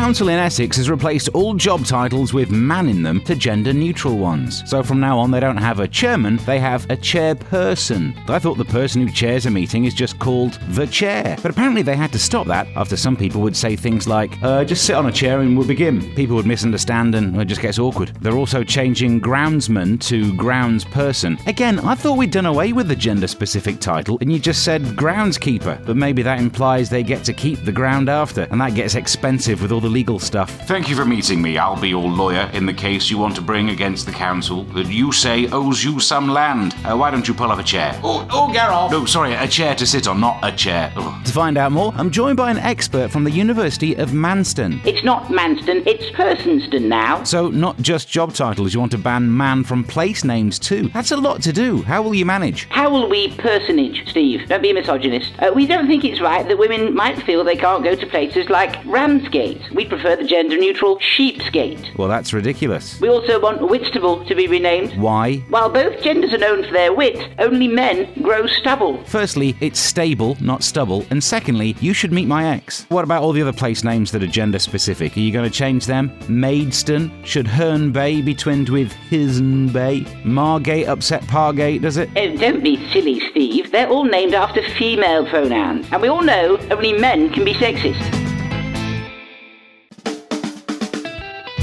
Council 0.00 0.30
in 0.30 0.38
Essex 0.38 0.78
has 0.78 0.88
replaced 0.88 1.28
all 1.34 1.52
job 1.52 1.84
titles 1.84 2.32
with 2.32 2.50
man 2.50 2.88
in 2.88 3.02
them 3.02 3.20
to 3.20 3.34
gender 3.34 3.74
neutral 3.74 4.16
ones. 4.16 4.62
So 4.68 4.82
from 4.82 4.98
now 4.98 5.18
on, 5.18 5.30
they 5.30 5.40
don't 5.40 5.58
have 5.58 5.78
a 5.78 5.86
chairman, 5.86 6.38
they 6.46 6.58
have 6.58 6.84
a 6.86 6.96
chairperson. 6.96 8.16
I 8.30 8.38
thought 8.38 8.56
the 8.56 8.64
person 8.64 9.06
who 9.06 9.12
chairs 9.12 9.44
a 9.44 9.50
meeting 9.50 9.84
is 9.84 9.92
just 9.92 10.18
called 10.18 10.54
the 10.70 10.86
chair. 10.86 11.36
But 11.42 11.50
apparently 11.50 11.82
they 11.82 11.96
had 11.96 12.12
to 12.12 12.18
stop 12.18 12.46
that 12.46 12.66
after 12.76 12.96
some 12.96 13.14
people 13.14 13.42
would 13.42 13.54
say 13.54 13.76
things 13.76 14.08
like, 14.08 14.42
uh, 14.42 14.64
just 14.64 14.86
sit 14.86 14.96
on 14.96 15.04
a 15.04 15.12
chair 15.12 15.40
and 15.40 15.54
we'll 15.54 15.68
begin. 15.68 16.14
People 16.14 16.34
would 16.36 16.46
misunderstand 16.46 17.14
and 17.14 17.38
it 17.38 17.44
just 17.44 17.60
gets 17.60 17.78
awkward. 17.78 18.16
They're 18.22 18.38
also 18.38 18.64
changing 18.64 19.20
groundsman 19.20 20.00
to 20.08 20.32
groundsperson. 20.32 21.46
Again, 21.46 21.78
I 21.78 21.94
thought 21.94 22.16
we'd 22.16 22.30
done 22.30 22.46
away 22.46 22.72
with 22.72 22.88
the 22.88 22.96
gender 22.96 23.28
specific 23.28 23.80
title 23.80 24.16
and 24.22 24.32
you 24.32 24.38
just 24.38 24.64
said 24.64 24.80
groundskeeper. 24.96 25.84
But 25.84 25.98
maybe 25.98 26.22
that 26.22 26.40
implies 26.40 26.88
they 26.88 27.02
get 27.02 27.22
to 27.24 27.34
keep 27.34 27.62
the 27.66 27.72
ground 27.72 28.08
after, 28.08 28.48
and 28.50 28.58
that 28.62 28.74
gets 28.74 28.94
expensive 28.94 29.60
with 29.60 29.72
all 29.72 29.80
the 29.80 29.89
legal 29.90 30.18
stuff. 30.18 30.50
Thank 30.66 30.88
you 30.88 30.96
for 30.96 31.04
meeting 31.04 31.42
me. 31.42 31.58
I'll 31.58 31.80
be 31.80 31.90
your 31.90 32.08
lawyer 32.08 32.50
in 32.52 32.66
the 32.66 32.72
case 32.72 33.10
you 33.10 33.18
want 33.18 33.34
to 33.36 33.42
bring 33.42 33.70
against 33.70 34.06
the 34.06 34.12
council 34.12 34.64
that 34.74 34.86
you 34.86 35.12
say 35.12 35.48
owes 35.50 35.84
you 35.84 36.00
some 36.00 36.28
land. 36.28 36.74
Uh, 36.84 36.96
why 36.96 37.10
don't 37.10 37.26
you 37.26 37.34
pull 37.34 37.50
up 37.50 37.58
a 37.58 37.62
chair? 37.62 37.98
Oh, 38.02 38.26
oh, 38.30 38.52
get 38.52 38.68
off. 38.68 38.90
No, 38.90 39.04
sorry, 39.04 39.34
a 39.34 39.46
chair 39.48 39.74
to 39.74 39.86
sit 39.86 40.06
on, 40.06 40.20
not 40.20 40.38
a 40.42 40.52
chair. 40.52 40.92
Ugh. 40.96 41.24
To 41.24 41.32
find 41.32 41.58
out 41.58 41.72
more, 41.72 41.92
I'm 41.96 42.10
joined 42.10 42.36
by 42.36 42.50
an 42.50 42.58
expert 42.58 43.10
from 43.10 43.24
the 43.24 43.30
University 43.30 43.94
of 43.96 44.10
Manston. 44.10 44.84
It's 44.86 45.04
not 45.04 45.24
Manston, 45.24 45.86
it's 45.86 46.10
Personston 46.16 46.82
now. 46.88 47.24
So, 47.24 47.48
not 47.48 47.76
just 47.78 48.08
job 48.08 48.34
titles, 48.34 48.72
you 48.72 48.80
want 48.80 48.92
to 48.92 48.98
ban 48.98 49.36
man 49.36 49.64
from 49.64 49.84
place 49.84 50.24
names 50.24 50.58
too. 50.58 50.88
That's 50.94 51.10
a 51.10 51.16
lot 51.16 51.42
to 51.42 51.52
do. 51.52 51.82
How 51.82 52.02
will 52.02 52.14
you 52.14 52.24
manage? 52.24 52.66
How 52.70 52.90
will 52.90 53.08
we 53.08 53.34
personage, 53.36 54.08
Steve? 54.08 54.48
Don't 54.48 54.62
be 54.62 54.70
a 54.70 54.74
misogynist. 54.74 55.32
Uh, 55.38 55.50
we 55.54 55.66
don't 55.66 55.86
think 55.86 56.04
it's 56.04 56.20
right 56.20 56.46
that 56.46 56.58
women 56.58 56.94
might 56.94 57.22
feel 57.22 57.44
they 57.44 57.56
can't 57.56 57.82
go 57.84 57.94
to 57.94 58.06
places 58.06 58.48
like 58.48 58.84
Ramsgate. 58.84 59.62
We 59.80 59.86
prefer 59.86 60.14
the 60.14 60.24
gender 60.24 60.58
neutral 60.58 60.98
Sheepsgate. 61.00 61.96
Well, 61.96 62.06
that's 62.06 62.34
ridiculous. 62.34 63.00
We 63.00 63.08
also 63.08 63.40
want 63.40 63.66
Whitstable 63.66 64.22
to 64.26 64.34
be 64.34 64.46
renamed. 64.46 64.94
Why? 65.00 65.36
While 65.48 65.70
both 65.70 66.02
genders 66.02 66.34
are 66.34 66.38
known 66.38 66.66
for 66.66 66.72
their 66.72 66.92
wit, 66.92 67.32
only 67.38 67.66
men 67.66 68.12
grow 68.22 68.46
stubble. 68.46 69.02
Firstly, 69.04 69.56
it's 69.60 69.80
stable, 69.80 70.36
not 70.38 70.62
stubble. 70.62 71.06
And 71.08 71.24
secondly, 71.24 71.76
you 71.80 71.94
should 71.94 72.12
meet 72.12 72.28
my 72.28 72.44
ex. 72.54 72.84
What 72.90 73.04
about 73.04 73.22
all 73.22 73.32
the 73.32 73.40
other 73.40 73.54
place 73.54 73.82
names 73.82 74.10
that 74.10 74.22
are 74.22 74.26
gender 74.26 74.58
specific? 74.58 75.16
Are 75.16 75.20
you 75.20 75.32
going 75.32 75.50
to 75.50 75.50
change 75.50 75.86
them? 75.86 76.12
Maidstone? 76.28 77.10
Should 77.24 77.46
Herne 77.46 77.90
Bay 77.90 78.20
be 78.20 78.34
twinned 78.34 78.68
with 78.68 78.92
Hisn 79.08 79.72
Bay? 79.72 80.04
Margate 80.26 80.88
upset 80.88 81.22
Pargate, 81.22 81.80
does 81.80 81.96
it? 81.96 82.10
Oh, 82.16 82.36
don't 82.36 82.62
be 82.62 82.76
silly, 82.92 83.18
Steve. 83.30 83.72
They're 83.72 83.88
all 83.88 84.04
named 84.04 84.34
after 84.34 84.62
female 84.76 85.26
pronouns. 85.26 85.86
And 85.90 86.02
we 86.02 86.08
all 86.08 86.20
know 86.20 86.58
only 86.70 86.92
men 86.92 87.32
can 87.32 87.46
be 87.46 87.54
sexist. 87.54 88.29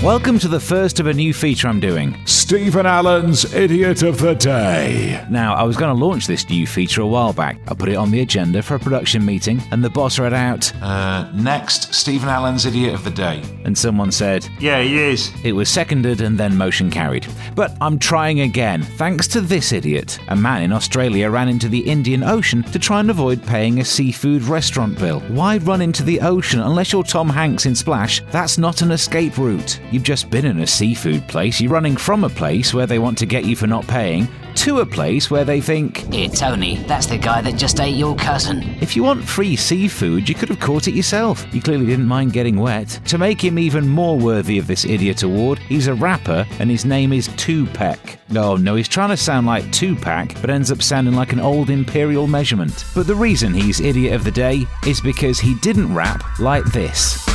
Welcome 0.08 0.40
to 0.40 0.48
the 0.48 0.62
first 0.62 1.02
of 1.02 1.08
a 1.08 1.14
new 1.14 1.34
feature 1.34 1.68
I'm 1.68 1.82
doing. 1.82 2.16
Stephen 2.26 2.86
Allen's 2.86 3.54
Idiot 3.54 4.04
of 4.04 4.20
the 4.20 4.36
Day. 4.36 5.22
Now, 5.30 5.54
I 5.54 5.64
was 5.64 5.76
going 5.76 5.94
to 5.94 6.06
launch 6.06 6.28
this 6.28 6.50
new 6.50 6.66
feature 6.66 7.02
a 7.02 7.06
while 7.06 7.34
back. 7.34 7.60
I 7.68 7.74
put 7.74 7.90
it 7.90 7.96
on 7.96 8.10
the 8.10 8.22
agenda 8.22 8.64
for 8.64 8.76
a 8.76 8.80
production 8.80 9.26
meeting, 9.26 9.62
and 9.70 9.84
the 9.84 9.90
boss 9.90 10.18
read 10.18 10.34
out, 10.34 10.72
Uh, 10.82 11.30
next, 11.34 11.94
Stephen 11.94 12.30
Allen's 12.30 12.66
Idiot 12.66 12.94
of 12.94 13.04
the 13.04 13.10
Day. 13.10 13.44
and 13.66 13.78
someone 13.78 14.14
said, 14.14 14.48
Yeah, 14.62 14.82
he 14.82 14.98
is. 14.98 15.30
It 15.44 15.52
was 15.52 15.68
seconded 15.68 16.22
and 16.22 16.38
then 16.38 16.56
motion 16.56 16.90
carried. 16.90 17.28
But 17.54 17.76
I'm 17.82 18.00
trying 18.00 18.40
again. 18.40 18.84
Thanks 18.84 19.28
to 19.28 19.42
this 19.42 19.74
idiot, 19.74 20.20
a 20.30 20.38
man 20.38 20.64
in 20.64 20.72
Australia 20.72 21.30
ran 21.30 21.50
into 21.50 21.68
the 21.68 21.80
Indian 21.82 22.24
Ocean 22.24 22.64
to 22.64 22.80
try 22.80 23.02
and 23.02 23.12
avoid 23.12 23.46
paying 23.46 23.82
a 23.82 23.84
seafood 23.84 24.44
restaurant 24.44 24.98
bill. 24.98 25.20
Why 25.28 25.58
run 25.58 25.82
into 25.82 26.04
the 26.04 26.22
ocean 26.22 26.62
unless 26.62 26.94
you're 26.94 27.04
Tom 27.04 27.28
Hanks 27.28 27.66
in 27.66 27.76
Splash? 27.76 28.22
That's 28.32 28.58
not 28.58 28.82
an 28.82 28.92
escape 28.92 29.38
route. 29.38 29.82
You've 29.98 30.04
just 30.04 30.30
been 30.30 30.46
in 30.46 30.60
a 30.60 30.68
seafood 30.68 31.28
place, 31.28 31.60
you're 31.60 31.72
running 31.72 31.98
from 31.98 32.24
a 32.24 32.30
place 32.30 32.72
where 32.72 32.86
they 32.86 33.00
want 33.00 33.18
to 33.18 33.26
get 33.26 33.46
you 33.46 33.56
for 33.56 33.66
not 33.66 33.88
paying 33.88 34.28
to 34.58 34.82
a 34.82 34.86
place 34.86 35.32
where 35.32 35.44
they 35.44 35.60
think, 35.60 36.14
Here, 36.14 36.30
Tony, 36.30 36.76
that's 36.84 37.08
the 37.08 37.18
guy 37.18 37.42
that 37.42 37.56
just 37.56 37.80
ate 37.80 37.96
your 37.96 38.16
cousin. 38.16 38.62
if 38.80 38.96
you 38.96 39.02
want 39.02 39.24
free 39.24 39.56
seafood, 39.56 40.30
you 40.30 40.36
could 40.36 40.50
have 40.50 40.60
caught 40.60 40.88
it 40.88 40.94
yourself. 40.94 41.52
You 41.52 41.64
clearly 41.64 41.88
didn't 41.88 42.06
mind 42.06 42.32
getting 42.32 42.58
wet. 42.58 43.00
To 43.06 43.18
make 43.18 43.44
him 43.44 43.58
even 43.58 43.88
more 43.88 44.20
worthy 44.20 44.60
of 44.60 44.68
this 44.68 44.86
idiot 44.86 45.24
award, 45.24 45.58
he's 45.58 45.88
a 45.88 45.96
rapper 45.96 46.46
and 46.60 46.70
his 46.70 46.86
name 46.86 47.12
is 47.12 47.30
Tupac. 47.36 47.98
Oh 48.36 48.56
no, 48.56 48.76
he's 48.76 48.88
trying 48.88 49.10
to 49.10 49.18
sound 49.18 49.48
like 49.48 49.72
Tupac, 49.72 50.40
but 50.42 50.52
ends 50.52 50.72
up 50.72 50.84
sounding 50.84 51.16
like 51.16 51.34
an 51.34 51.40
old 51.40 51.72
imperial 51.72 52.28
measurement. 52.28 52.86
But 52.94 53.08
the 53.08 53.16
reason 53.16 53.52
he's 53.52 53.80
idiot 53.80 54.14
of 54.14 54.24
the 54.24 54.32
day 54.32 54.68
is 54.86 55.02
because 55.02 55.40
he 55.40 55.56
didn't 55.56 55.92
rap 55.96 56.40
like 56.40 56.66
this. 56.66 57.26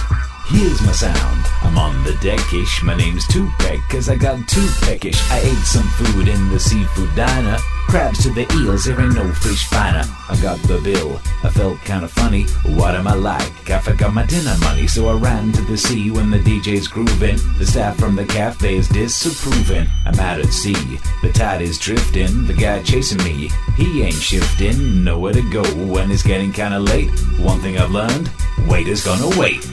Here's 0.46 0.80
my 0.82 0.92
sound. 0.92 1.41
I'm 1.62 1.78
on 1.78 2.02
the 2.04 2.12
deckish. 2.12 2.82
My 2.82 2.96
name's 2.96 3.26
Tupac, 3.28 3.80
cause 3.88 4.08
I 4.08 4.16
got 4.16 4.46
too 4.48 4.66
peckish. 4.82 5.20
I 5.30 5.38
ate 5.38 5.64
some 5.64 5.86
food 5.98 6.28
in 6.28 6.48
the 6.50 6.58
seafood 6.58 7.14
diner. 7.14 7.56
Crabs 7.88 8.22
to 8.22 8.30
the 8.30 8.50
eels, 8.54 8.84
there 8.84 8.98
ain't 9.00 9.14
no 9.14 9.30
fish 9.32 9.66
finer. 9.66 10.04
I 10.28 10.36
got 10.40 10.58
the 10.62 10.80
bill. 10.82 11.20
I 11.44 11.50
felt 11.50 11.80
kinda 11.82 12.08
funny. 12.08 12.44
What 12.76 12.94
am 12.94 13.06
I 13.06 13.14
like? 13.14 13.70
I 13.70 13.78
forgot 13.78 14.14
my 14.14 14.24
dinner 14.24 14.56
money, 14.60 14.86
so 14.86 15.08
I 15.08 15.14
ran 15.14 15.52
to 15.52 15.62
the 15.62 15.76
sea 15.76 16.10
when 16.10 16.30
the 16.30 16.38
DJ's 16.38 16.88
grooving. 16.88 17.38
The 17.58 17.66
staff 17.66 17.98
from 17.98 18.16
the 18.16 18.24
cafe 18.24 18.76
is 18.76 18.88
disapproving. 18.88 19.86
I'm 20.06 20.18
out 20.20 20.40
at 20.40 20.52
sea. 20.52 20.98
The 21.22 21.32
tide 21.32 21.60
is 21.60 21.78
drifting. 21.78 22.46
The 22.46 22.54
guy 22.54 22.82
chasing 22.82 23.22
me, 23.24 23.50
he 23.76 24.02
ain't 24.02 24.14
shifting. 24.14 25.04
Nowhere 25.04 25.34
to 25.34 25.50
go 25.50 25.62
when 25.62 26.10
it's 26.10 26.22
getting 26.22 26.52
kinda 26.52 26.78
late. 26.78 27.10
One 27.38 27.60
thing 27.60 27.78
I've 27.78 27.90
learned, 27.90 28.30
waiter's 28.66 29.04
gonna 29.04 29.38
wait. 29.38 29.66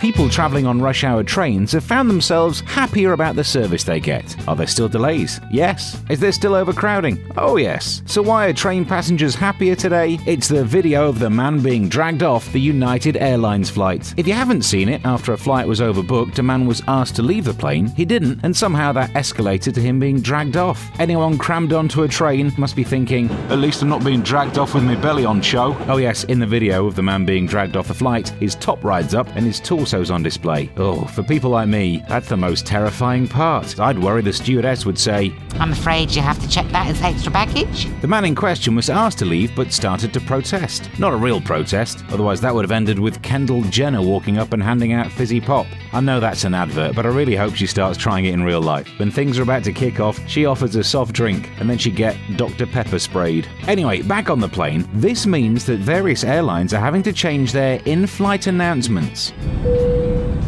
People 0.00 0.28
travelling 0.28 0.64
on 0.64 0.80
rush 0.80 1.02
hour 1.02 1.24
trains 1.24 1.72
have 1.72 1.82
found 1.82 2.08
themselves 2.08 2.60
happier 2.60 3.14
about 3.14 3.34
the 3.34 3.42
service 3.42 3.82
they 3.82 3.98
get. 3.98 4.36
Are 4.46 4.54
there 4.54 4.68
still 4.68 4.88
delays? 4.88 5.40
Yes. 5.50 6.00
Is 6.08 6.20
there 6.20 6.30
still 6.30 6.54
overcrowding? 6.54 7.32
Oh, 7.36 7.56
yes. 7.56 8.00
So, 8.06 8.22
why 8.22 8.46
are 8.46 8.52
train 8.52 8.84
passengers 8.84 9.34
happier 9.34 9.74
today? 9.74 10.20
It's 10.24 10.46
the 10.46 10.64
video 10.64 11.08
of 11.08 11.18
the 11.18 11.30
man 11.30 11.60
being 11.60 11.88
dragged 11.88 12.22
off 12.22 12.52
the 12.52 12.60
United 12.60 13.16
Airlines 13.16 13.70
flight. 13.70 14.14
If 14.16 14.28
you 14.28 14.34
haven't 14.34 14.62
seen 14.62 14.88
it, 14.88 15.04
after 15.04 15.32
a 15.32 15.36
flight 15.36 15.66
was 15.66 15.80
overbooked, 15.80 16.38
a 16.38 16.44
man 16.44 16.64
was 16.64 16.80
asked 16.86 17.16
to 17.16 17.22
leave 17.22 17.44
the 17.44 17.52
plane. 17.52 17.88
He 17.88 18.04
didn't, 18.04 18.38
and 18.44 18.56
somehow 18.56 18.92
that 18.92 19.10
escalated 19.14 19.74
to 19.74 19.80
him 19.80 19.98
being 19.98 20.20
dragged 20.20 20.56
off. 20.56 20.80
Anyone 21.00 21.38
crammed 21.38 21.72
onto 21.72 22.04
a 22.04 22.08
train 22.08 22.52
must 22.56 22.76
be 22.76 22.84
thinking, 22.84 23.28
At 23.50 23.58
least 23.58 23.82
I'm 23.82 23.88
not 23.88 24.04
being 24.04 24.22
dragged 24.22 24.58
off 24.58 24.74
with 24.74 24.84
my 24.84 24.94
belly 24.94 25.24
on 25.24 25.42
show. 25.42 25.76
Oh, 25.88 25.96
yes, 25.96 26.22
in 26.24 26.38
the 26.38 26.46
video 26.46 26.86
of 26.86 26.94
the 26.94 27.02
man 27.02 27.24
being 27.24 27.46
dragged 27.46 27.76
off 27.76 27.88
the 27.88 27.94
flight, 27.94 28.28
his 28.40 28.54
top 28.54 28.84
rides 28.84 29.12
up 29.12 29.26
and 29.34 29.44
his 29.44 29.58
torso's 29.88 30.10
on 30.10 30.22
display. 30.22 30.70
Oh, 30.76 31.04
for 31.06 31.22
people 31.22 31.50
like 31.50 31.68
me, 31.68 32.02
that's 32.08 32.28
the 32.28 32.36
most 32.36 32.66
terrifying 32.66 33.26
part. 33.26 33.78
I'd 33.80 33.98
worry 33.98 34.22
the 34.22 34.32
stewardess 34.32 34.84
would 34.84 34.98
say, 34.98 35.34
I'm 35.54 35.72
afraid 35.72 36.14
you 36.14 36.22
have 36.22 36.38
to 36.40 36.48
check 36.48 36.68
that 36.68 36.86
as 36.86 37.00
extra 37.02 37.32
baggage. 37.32 37.88
The 38.00 38.06
man 38.06 38.24
in 38.24 38.34
question 38.34 38.76
was 38.76 38.90
asked 38.90 39.18
to 39.18 39.24
leave 39.24 39.54
but 39.56 39.72
started 39.72 40.12
to 40.12 40.20
protest. 40.20 40.90
Not 40.98 41.12
a 41.12 41.16
real 41.16 41.40
protest, 41.40 42.04
otherwise, 42.10 42.40
that 42.42 42.54
would 42.54 42.64
have 42.64 42.70
ended 42.70 42.98
with 42.98 43.22
Kendall 43.22 43.62
Jenner 43.64 44.02
walking 44.02 44.38
up 44.38 44.52
and 44.52 44.62
handing 44.62 44.92
out 44.92 45.10
fizzy 45.10 45.40
pop. 45.40 45.66
I 45.92 46.00
know 46.00 46.20
that's 46.20 46.44
an 46.44 46.54
advert, 46.54 46.94
but 46.94 47.06
I 47.06 47.08
really 47.08 47.34
hope 47.34 47.54
she 47.54 47.66
starts 47.66 47.98
trying 47.98 48.26
it 48.26 48.34
in 48.34 48.42
real 48.42 48.60
life. 48.60 48.88
When 48.98 49.10
things 49.10 49.38
are 49.38 49.42
about 49.42 49.64
to 49.64 49.72
kick 49.72 50.00
off, 50.00 50.20
she 50.28 50.44
offers 50.46 50.76
a 50.76 50.84
soft 50.84 51.14
drink 51.14 51.50
and 51.58 51.68
then 51.68 51.78
she'd 51.78 51.96
get 51.96 52.16
Dr. 52.36 52.66
Pepper 52.66 52.98
sprayed. 52.98 53.48
Anyway, 53.66 54.02
back 54.02 54.30
on 54.30 54.40
the 54.40 54.48
plane, 54.48 54.88
this 54.92 55.26
means 55.26 55.64
that 55.66 55.78
various 55.78 56.24
airlines 56.24 56.74
are 56.74 56.80
having 56.80 57.02
to 57.04 57.12
change 57.12 57.52
their 57.52 57.80
in 57.86 58.06
flight 58.06 58.46
announcements. 58.46 59.32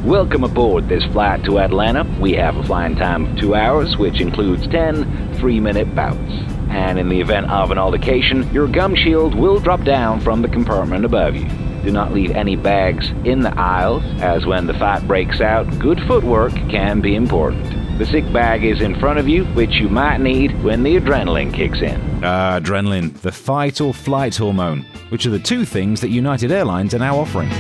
Welcome 0.05 0.45
aboard 0.45 0.89
this 0.89 1.05
flight 1.13 1.45
to 1.45 1.59
Atlanta. 1.59 2.05
We 2.19 2.33
have 2.33 2.57
a 2.57 2.63
flying 2.63 2.97
time 2.97 3.27
of 3.27 3.39
two 3.39 3.55
hours, 3.55 3.99
which 3.99 4.19
includes 4.23 4.67
10 4.69 5.35
three 5.35 5.61
minute 5.61 5.95
bouts. 5.95 6.33
And 6.71 6.99
in 6.99 7.11
the 7.11 7.21
event 7.21 7.51
of 7.51 7.71
an 7.71 7.77
altercation, 7.77 8.51
your 8.51 8.67
gum 8.67 8.95
shield 8.95 9.35
will 9.35 9.61
drop 9.61 9.85
down 9.85 10.21
from 10.21 10.41
the 10.41 10.49
compartment 10.49 11.05
above 11.05 11.37
you. 11.37 11.47
Do 11.83 11.91
not 11.91 12.13
leave 12.13 12.31
any 12.31 12.57
bags 12.57 13.11
in 13.27 13.41
the 13.41 13.55
aisles, 13.59 14.03
as 14.23 14.47
when 14.47 14.67
the 14.67 14.75
fight 14.75 15.07
breaks 15.07 15.43
out, 15.43 15.67
good 15.79 16.01
footwork 16.07 16.55
can 16.71 17.03
be 17.03 17.15
important. 17.15 17.99
The 17.99 18.07
sick 18.07 18.25
bag 18.33 18.65
is 18.65 18.81
in 18.81 18.99
front 18.99 19.19
of 19.19 19.29
you, 19.29 19.45
which 19.47 19.75
you 19.77 19.91
might 19.91 20.23
need 20.23 20.63
when 20.65 20.83
the 20.83 20.97
adrenaline 20.97 21.53
kicks 21.53 21.83
in. 21.83 22.01
Ah, 22.25 22.59
adrenaline, 22.59 23.13
the 23.21 23.33
fight 23.33 23.83
or 23.83 23.93
flight 23.93 24.37
hormone, 24.37 24.87
which 25.11 25.27
are 25.27 25.31
the 25.31 25.39
two 25.39 25.67
things 25.67 26.01
that 26.01 26.09
United 26.09 26.51
Airlines 26.51 26.95
are 26.95 26.99
now 26.99 27.19
offering. 27.19 27.51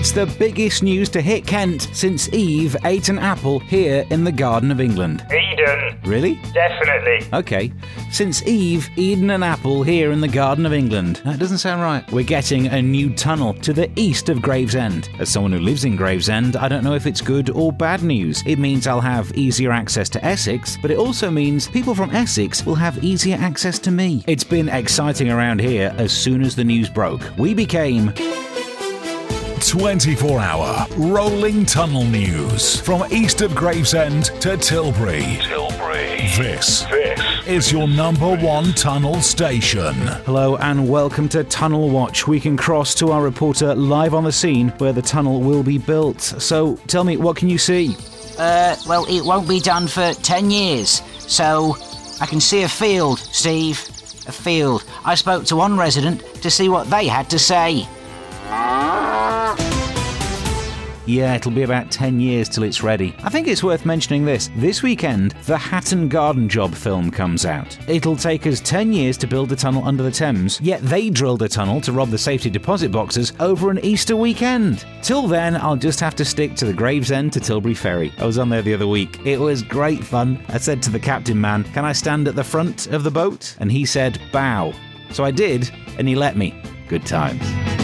It's 0.00 0.12
the 0.12 0.34
biggest 0.38 0.82
news 0.82 1.10
to 1.10 1.20
hit 1.20 1.46
Kent 1.46 1.90
since 1.92 2.32
Eve 2.32 2.74
ate 2.86 3.10
an 3.10 3.18
apple 3.18 3.58
here 3.58 4.06
in 4.08 4.24
the 4.24 4.32
Garden 4.32 4.70
of 4.70 4.80
England. 4.80 5.22
Eden. 5.30 5.98
Really? 6.04 6.40
Definitely. 6.54 7.28
Okay. 7.34 7.70
Since 8.10 8.42
Eve 8.44 8.88
eaten 8.96 9.28
an 9.28 9.42
apple 9.42 9.82
here 9.82 10.10
in 10.10 10.22
the 10.22 10.26
Garden 10.26 10.64
of 10.64 10.72
England. 10.72 11.20
That 11.26 11.38
doesn't 11.38 11.58
sound 11.58 11.82
right. 11.82 12.10
We're 12.10 12.24
getting 12.24 12.68
a 12.68 12.80
new 12.80 13.12
tunnel 13.12 13.52
to 13.52 13.74
the 13.74 13.90
east 13.94 14.30
of 14.30 14.40
Gravesend. 14.40 15.10
As 15.18 15.28
someone 15.28 15.52
who 15.52 15.58
lives 15.58 15.84
in 15.84 15.96
Gravesend, 15.96 16.56
I 16.56 16.66
don't 16.66 16.82
know 16.82 16.94
if 16.94 17.06
it's 17.06 17.20
good 17.20 17.50
or 17.50 17.70
bad 17.70 18.02
news. 18.02 18.42
It 18.46 18.58
means 18.58 18.86
I'll 18.86 19.02
have 19.02 19.30
easier 19.36 19.70
access 19.70 20.08
to 20.08 20.24
Essex, 20.24 20.78
but 20.80 20.90
it 20.90 20.96
also 20.96 21.30
means 21.30 21.68
people 21.68 21.94
from 21.94 22.08
Essex 22.12 22.64
will 22.64 22.74
have 22.74 23.04
easier 23.04 23.36
access 23.36 23.78
to 23.80 23.90
me. 23.90 24.24
It's 24.26 24.44
been 24.44 24.70
exciting 24.70 25.30
around 25.30 25.60
here 25.60 25.94
as 25.98 26.10
soon 26.10 26.40
as 26.40 26.56
the 26.56 26.64
news 26.64 26.88
broke. 26.88 27.20
We 27.36 27.52
became 27.52 28.14
24 29.60 30.40
hour 30.40 30.86
rolling 30.96 31.66
tunnel 31.66 32.04
news 32.04 32.80
from 32.80 33.04
east 33.12 33.42
of 33.42 33.54
Gravesend 33.54 34.26
to 34.40 34.56
Tilbury. 34.56 35.38
Tilbury. 35.42 36.28
This, 36.36 36.82
this 36.84 37.46
is 37.46 37.70
your 37.70 37.86
number 37.86 38.36
one 38.36 38.72
tunnel 38.72 39.20
station. 39.20 39.94
Hello 40.24 40.56
and 40.56 40.88
welcome 40.88 41.28
to 41.30 41.44
Tunnel 41.44 41.90
Watch. 41.90 42.26
We 42.26 42.40
can 42.40 42.56
cross 42.56 42.94
to 42.96 43.12
our 43.12 43.22
reporter 43.22 43.74
live 43.74 44.14
on 44.14 44.24
the 44.24 44.32
scene 44.32 44.70
where 44.78 44.94
the 44.94 45.02
tunnel 45.02 45.42
will 45.42 45.62
be 45.62 45.76
built. 45.76 46.22
So 46.22 46.76
tell 46.86 47.04
me, 47.04 47.18
what 47.18 47.36
can 47.36 47.50
you 47.50 47.58
see? 47.58 47.94
Uh, 48.38 48.76
well, 48.88 49.04
it 49.10 49.22
won't 49.22 49.48
be 49.48 49.60
done 49.60 49.88
for 49.88 50.14
10 50.14 50.50
years. 50.50 51.02
So, 51.18 51.76
I 52.20 52.26
can 52.26 52.40
see 52.40 52.62
a 52.62 52.68
field, 52.68 53.18
Steve. 53.18 53.78
A 54.26 54.32
field. 54.32 54.84
I 55.04 55.14
spoke 55.16 55.44
to 55.46 55.56
one 55.56 55.76
resident 55.76 56.24
to 56.42 56.50
see 56.50 56.70
what 56.70 56.88
they 56.88 57.06
had 57.06 57.28
to 57.30 57.38
say. 57.38 57.86
Yeah, 61.10 61.34
it'll 61.34 61.50
be 61.50 61.64
about 61.64 61.90
10 61.90 62.20
years 62.20 62.48
till 62.48 62.62
it's 62.62 62.84
ready. 62.84 63.16
I 63.24 63.30
think 63.30 63.48
it's 63.48 63.64
worth 63.64 63.84
mentioning 63.84 64.24
this. 64.24 64.48
This 64.54 64.80
weekend, 64.80 65.32
the 65.44 65.58
Hatton 65.58 66.08
Garden 66.08 66.48
Job 66.48 66.72
film 66.72 67.10
comes 67.10 67.44
out. 67.44 67.76
It'll 67.88 68.14
take 68.14 68.46
us 68.46 68.60
10 68.60 68.92
years 68.92 69.16
to 69.18 69.26
build 69.26 69.50
a 69.50 69.56
tunnel 69.56 69.84
under 69.84 70.04
the 70.04 70.12
Thames, 70.12 70.60
yet 70.60 70.80
they 70.82 71.10
drilled 71.10 71.42
a 71.42 71.48
tunnel 71.48 71.80
to 71.80 71.90
rob 71.90 72.10
the 72.10 72.16
safety 72.16 72.48
deposit 72.48 72.92
boxes 72.92 73.32
over 73.40 73.72
an 73.72 73.84
Easter 73.84 74.14
weekend. 74.14 74.86
Till 75.02 75.26
then, 75.26 75.56
I'll 75.56 75.74
just 75.74 75.98
have 75.98 76.14
to 76.14 76.24
stick 76.24 76.54
to 76.54 76.64
the 76.64 76.72
Gravesend 76.72 77.32
to 77.32 77.40
Tilbury 77.40 77.74
Ferry. 77.74 78.12
I 78.18 78.24
was 78.24 78.38
on 78.38 78.48
there 78.48 78.62
the 78.62 78.74
other 78.74 78.86
week. 78.86 79.18
It 79.26 79.40
was 79.40 79.64
great 79.64 80.04
fun. 80.04 80.40
I 80.46 80.58
said 80.58 80.80
to 80.84 80.90
the 80.90 81.00
captain 81.00 81.40
man, 81.40 81.64
Can 81.64 81.84
I 81.84 81.92
stand 81.92 82.28
at 82.28 82.36
the 82.36 82.44
front 82.44 82.86
of 82.86 83.02
the 83.02 83.10
boat? 83.10 83.56
And 83.58 83.72
he 83.72 83.84
said, 83.84 84.20
Bow. 84.30 84.72
So 85.10 85.24
I 85.24 85.32
did, 85.32 85.72
and 85.98 86.06
he 86.06 86.14
let 86.14 86.36
me. 86.36 86.54
Good 86.86 87.04
times. 87.04 87.79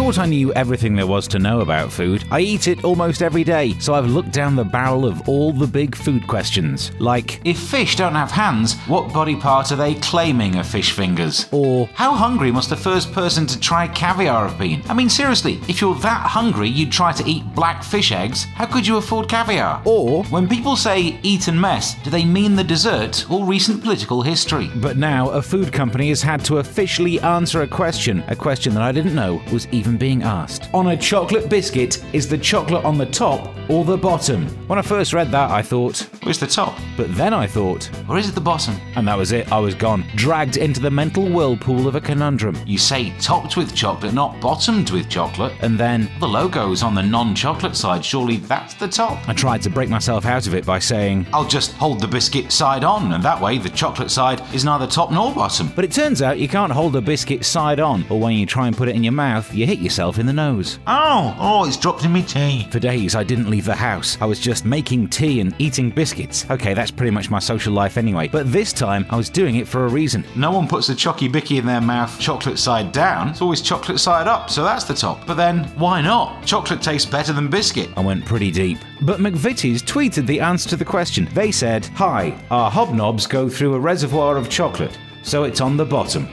Thought 0.00 0.18
I 0.18 0.24
knew 0.24 0.50
everything 0.54 0.96
there 0.96 1.06
was 1.06 1.28
to 1.28 1.38
know 1.38 1.60
about 1.60 1.92
food. 1.92 2.24
I 2.30 2.40
eat 2.40 2.68
it 2.68 2.84
almost 2.84 3.20
every 3.20 3.44
day, 3.44 3.78
so 3.80 3.92
I've 3.92 4.06
looked 4.08 4.32
down 4.32 4.56
the 4.56 4.64
barrel 4.64 5.04
of 5.04 5.28
all 5.28 5.52
the 5.52 5.66
big 5.66 5.94
food 5.94 6.26
questions. 6.26 6.90
Like, 6.98 7.38
If 7.44 7.58
fish 7.58 7.96
don't 7.96 8.14
have 8.14 8.30
hands, 8.30 8.76
what 8.88 9.12
body 9.12 9.36
part 9.36 9.70
are 9.72 9.76
they 9.76 9.96
claiming 9.96 10.56
are 10.56 10.64
fish 10.64 10.92
fingers? 10.92 11.46
or 11.52 11.86
How 11.92 12.14
hungry 12.14 12.50
must 12.50 12.70
the 12.70 12.78
first 12.78 13.12
person 13.12 13.46
to 13.46 13.60
try 13.60 13.88
caviar 13.88 14.48
have 14.48 14.58
been? 14.58 14.82
I 14.88 14.94
mean, 14.94 15.10
seriously, 15.10 15.60
if 15.68 15.82
you're 15.82 15.94
that 15.96 16.26
hungry 16.26 16.70
you'd 16.70 16.90
try 16.90 17.12
to 17.12 17.28
eat 17.28 17.44
black 17.54 17.84
fish 17.84 18.10
eggs, 18.10 18.44
how 18.54 18.64
could 18.64 18.86
you 18.86 18.96
afford 18.96 19.28
caviar? 19.28 19.82
Or- 19.84 20.24
when 20.24 20.48
people 20.48 20.76
say 20.76 21.18
Eton 21.22 21.60
mess, 21.60 21.94
do 22.02 22.08
they 22.08 22.24
mean 22.24 22.56
the 22.56 22.64
dessert 22.64 23.30
or 23.30 23.44
recent 23.44 23.82
political 23.82 24.22
history? 24.22 24.70
But 24.76 24.96
now 24.96 25.28
a 25.28 25.42
food 25.42 25.74
company 25.74 26.08
has 26.08 26.22
had 26.22 26.42
to 26.46 26.56
officially 26.56 27.20
answer 27.20 27.60
a 27.60 27.68
question, 27.68 28.24
a 28.28 28.34
question 28.34 28.72
that 28.72 28.82
I 28.82 28.92
didn't 28.92 29.14
know 29.14 29.42
was 29.52 29.68
even 29.68 29.89
even 29.90 29.98
being 29.98 30.22
asked. 30.22 30.68
On 30.72 30.88
a 30.88 30.96
chocolate 30.96 31.48
biscuit, 31.50 32.04
is 32.12 32.28
the 32.28 32.38
chocolate 32.38 32.84
on 32.84 32.96
the 32.96 33.06
top 33.06 33.52
or 33.68 33.84
the 33.84 33.96
bottom? 33.96 34.46
When 34.68 34.78
I 34.78 34.82
first 34.82 35.12
read 35.12 35.30
that, 35.32 35.50
I 35.50 35.62
thought, 35.62 36.00
Where's 36.22 36.38
the 36.38 36.46
top? 36.46 36.78
but 36.96 37.12
then 37.16 37.34
I 37.34 37.46
thought, 37.46 37.90
Or 38.08 38.16
is 38.18 38.28
it 38.28 38.34
the 38.34 38.40
bottom? 38.40 38.74
and 38.94 39.06
that 39.08 39.16
was 39.18 39.32
it, 39.32 39.50
I 39.50 39.58
was 39.58 39.74
gone, 39.74 40.04
dragged 40.14 40.56
into 40.56 40.80
the 40.80 40.90
mental 40.90 41.28
whirlpool 41.28 41.88
of 41.88 41.94
a 41.96 42.00
conundrum. 42.00 42.56
You 42.66 42.78
say 42.78 43.12
topped 43.20 43.56
with 43.56 43.74
chocolate, 43.74 44.12
not 44.14 44.40
bottomed 44.40 44.90
with 44.90 45.08
chocolate. 45.08 45.52
And 45.60 45.78
then 45.78 46.08
The 46.20 46.28
logo's 46.28 46.82
on 46.84 46.94
the 46.94 47.02
non 47.02 47.34
chocolate 47.34 47.74
side, 47.76 48.04
surely 48.04 48.36
that's 48.36 48.74
the 48.74 48.86
top. 48.88 49.28
I 49.28 49.32
tried 49.32 49.62
to 49.62 49.70
break 49.70 49.88
myself 49.88 50.24
out 50.24 50.46
of 50.46 50.54
it 50.54 50.64
by 50.64 50.78
saying, 50.78 51.26
I'll 51.32 51.48
just 51.48 51.72
hold 51.72 52.00
the 52.00 52.08
biscuit 52.08 52.52
side 52.52 52.84
on, 52.84 53.12
and 53.12 53.24
that 53.24 53.40
way 53.40 53.58
the 53.58 53.68
chocolate 53.70 54.10
side 54.10 54.40
is 54.54 54.64
neither 54.64 54.86
top 54.86 55.10
nor 55.10 55.34
bottom. 55.34 55.72
but 55.74 55.84
it 55.84 55.90
turns 55.92 56.22
out 56.22 56.38
you 56.38 56.48
can't 56.48 56.72
hold 56.72 56.94
a 56.96 57.00
biscuit 57.00 57.44
side 57.44 57.80
on, 57.80 58.04
or 58.10 58.20
when 58.20 58.34
you 58.36 58.46
try 58.46 58.66
and 58.68 58.76
put 58.76 58.88
it 58.88 58.94
in 58.94 59.02
your 59.02 59.12
mouth, 59.12 59.52
you 59.54 59.66
hit 59.70 59.78
yourself 59.78 60.18
in 60.18 60.26
the 60.26 60.32
nose. 60.32 60.80
Oh, 60.88 61.36
oh, 61.38 61.64
it's 61.64 61.76
dropped 61.76 62.04
in 62.04 62.12
me 62.12 62.24
tea. 62.24 62.66
For 62.72 62.80
days, 62.80 63.14
I 63.14 63.22
didn't 63.22 63.48
leave 63.48 63.64
the 63.64 63.72
house. 63.72 64.18
I 64.20 64.24
was 64.24 64.40
just 64.40 64.64
making 64.64 65.10
tea 65.10 65.40
and 65.40 65.54
eating 65.60 65.90
biscuits. 65.90 66.44
Okay, 66.50 66.74
that's 66.74 66.90
pretty 66.90 67.12
much 67.12 67.30
my 67.30 67.38
social 67.38 67.72
life 67.72 67.96
anyway. 67.96 68.26
But 68.26 68.50
this 68.50 68.72
time, 68.72 69.06
I 69.10 69.16
was 69.16 69.30
doing 69.30 69.54
it 69.54 69.68
for 69.68 69.86
a 69.86 69.88
reason. 69.88 70.24
No 70.34 70.50
one 70.50 70.66
puts 70.66 70.88
a 70.88 70.92
chocky 70.92 71.30
bicky 71.30 71.58
in 71.58 71.66
their 71.66 71.80
mouth 71.80 72.18
chocolate 72.18 72.58
side 72.58 72.90
down. 72.90 73.28
It's 73.28 73.42
always 73.42 73.62
chocolate 73.62 74.00
side 74.00 74.26
up, 74.26 74.50
so 74.50 74.64
that's 74.64 74.82
the 74.82 74.92
top. 74.94 75.24
But 75.24 75.34
then, 75.34 75.62
why 75.78 76.00
not? 76.00 76.44
Chocolate 76.44 76.82
tastes 76.82 77.08
better 77.08 77.32
than 77.32 77.46
biscuit. 77.46 77.90
I 77.96 78.00
went 78.00 78.24
pretty 78.24 78.50
deep. 78.50 78.78
But 79.02 79.20
McVitie's 79.20 79.84
tweeted 79.84 80.26
the 80.26 80.40
answer 80.40 80.68
to 80.70 80.76
the 80.76 80.84
question. 80.84 81.28
They 81.32 81.52
said, 81.52 81.86
Hi, 81.94 82.36
our 82.50 82.72
hobnobs 82.72 83.28
go 83.28 83.48
through 83.48 83.74
a 83.74 83.78
reservoir 83.78 84.36
of 84.36 84.50
chocolate, 84.50 84.98
so 85.22 85.44
it's 85.44 85.60
on 85.60 85.76
the 85.76 85.86
bottom. 85.86 86.28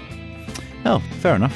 Oh, 0.86 1.04
fair 1.20 1.36
enough. 1.36 1.56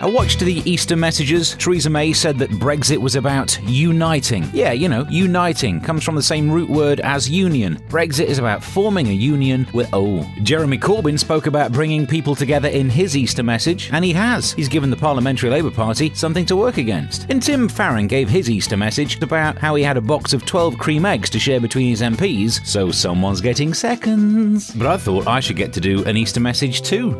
I 0.00 0.06
watched 0.06 0.38
the 0.38 0.62
Easter 0.64 0.94
messages. 0.94 1.56
Theresa 1.56 1.90
May 1.90 2.12
said 2.12 2.38
that 2.38 2.50
Brexit 2.50 2.98
was 2.98 3.16
about 3.16 3.58
uniting. 3.64 4.48
Yeah, 4.52 4.70
you 4.70 4.88
know, 4.88 5.04
uniting 5.10 5.80
comes 5.80 6.04
from 6.04 6.14
the 6.14 6.22
same 6.22 6.48
root 6.48 6.70
word 6.70 7.00
as 7.00 7.28
union. 7.28 7.82
Brexit 7.88 8.26
is 8.26 8.38
about 8.38 8.62
forming 8.62 9.08
a 9.08 9.12
union 9.12 9.66
with. 9.72 9.88
Oh, 9.92 10.24
Jeremy 10.44 10.78
Corbyn 10.78 11.18
spoke 11.18 11.48
about 11.48 11.72
bringing 11.72 12.06
people 12.06 12.36
together 12.36 12.68
in 12.68 12.88
his 12.88 13.16
Easter 13.16 13.42
message, 13.42 13.90
and 13.92 14.04
he 14.04 14.12
has. 14.12 14.52
He's 14.52 14.68
given 14.68 14.90
the 14.90 14.96
Parliamentary 14.96 15.50
Labour 15.50 15.72
Party 15.72 16.14
something 16.14 16.46
to 16.46 16.54
work 16.54 16.76
against. 16.76 17.26
And 17.28 17.42
Tim 17.42 17.68
Farron 17.68 18.06
gave 18.06 18.28
his 18.28 18.48
Easter 18.48 18.76
message 18.76 19.20
about 19.20 19.58
how 19.58 19.74
he 19.74 19.82
had 19.82 19.96
a 19.96 20.00
box 20.00 20.32
of 20.32 20.46
12 20.46 20.78
cream 20.78 21.06
eggs 21.06 21.28
to 21.30 21.40
share 21.40 21.58
between 21.58 21.88
his 21.88 22.02
MPs, 22.02 22.64
so 22.64 22.92
someone's 22.92 23.40
getting 23.40 23.74
seconds. 23.74 24.70
But 24.70 24.86
I 24.86 24.96
thought 24.96 25.26
I 25.26 25.40
should 25.40 25.56
get 25.56 25.72
to 25.72 25.80
do 25.80 26.04
an 26.04 26.16
Easter 26.16 26.38
message 26.38 26.82
too. 26.82 27.10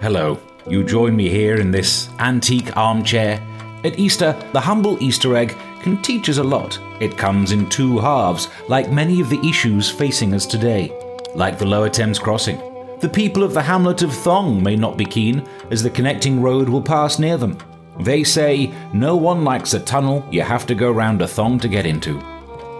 Hello. 0.00 0.40
You 0.68 0.82
join 0.82 1.14
me 1.14 1.28
here 1.28 1.60
in 1.60 1.70
this 1.70 2.08
antique 2.18 2.76
armchair. 2.76 3.40
At 3.84 4.00
Easter, 4.00 4.36
the 4.52 4.60
humble 4.60 5.00
Easter 5.00 5.36
egg 5.36 5.56
can 5.80 6.02
teach 6.02 6.28
us 6.28 6.38
a 6.38 6.42
lot. 6.42 6.80
It 7.00 7.16
comes 7.16 7.52
in 7.52 7.68
two 7.68 7.98
halves, 7.98 8.48
like 8.68 8.90
many 8.90 9.20
of 9.20 9.30
the 9.30 9.40
issues 9.48 9.88
facing 9.88 10.34
us 10.34 10.44
today, 10.44 10.92
like 11.36 11.56
the 11.56 11.66
Lower 11.66 11.88
Thames 11.88 12.18
crossing. 12.18 12.58
The 12.98 13.08
people 13.08 13.44
of 13.44 13.54
the 13.54 13.62
hamlet 13.62 14.02
of 14.02 14.12
Thong 14.12 14.60
may 14.60 14.74
not 14.74 14.96
be 14.96 15.04
keen, 15.04 15.46
as 15.70 15.84
the 15.84 15.90
connecting 15.90 16.42
road 16.42 16.68
will 16.68 16.82
pass 16.82 17.20
near 17.20 17.36
them. 17.36 17.58
They 18.00 18.24
say, 18.24 18.74
no 18.92 19.14
one 19.14 19.44
likes 19.44 19.72
a 19.74 19.80
tunnel 19.80 20.26
you 20.32 20.42
have 20.42 20.66
to 20.66 20.74
go 20.74 20.90
round 20.90 21.22
a 21.22 21.28
thong 21.28 21.60
to 21.60 21.68
get 21.68 21.86
into. 21.86 22.18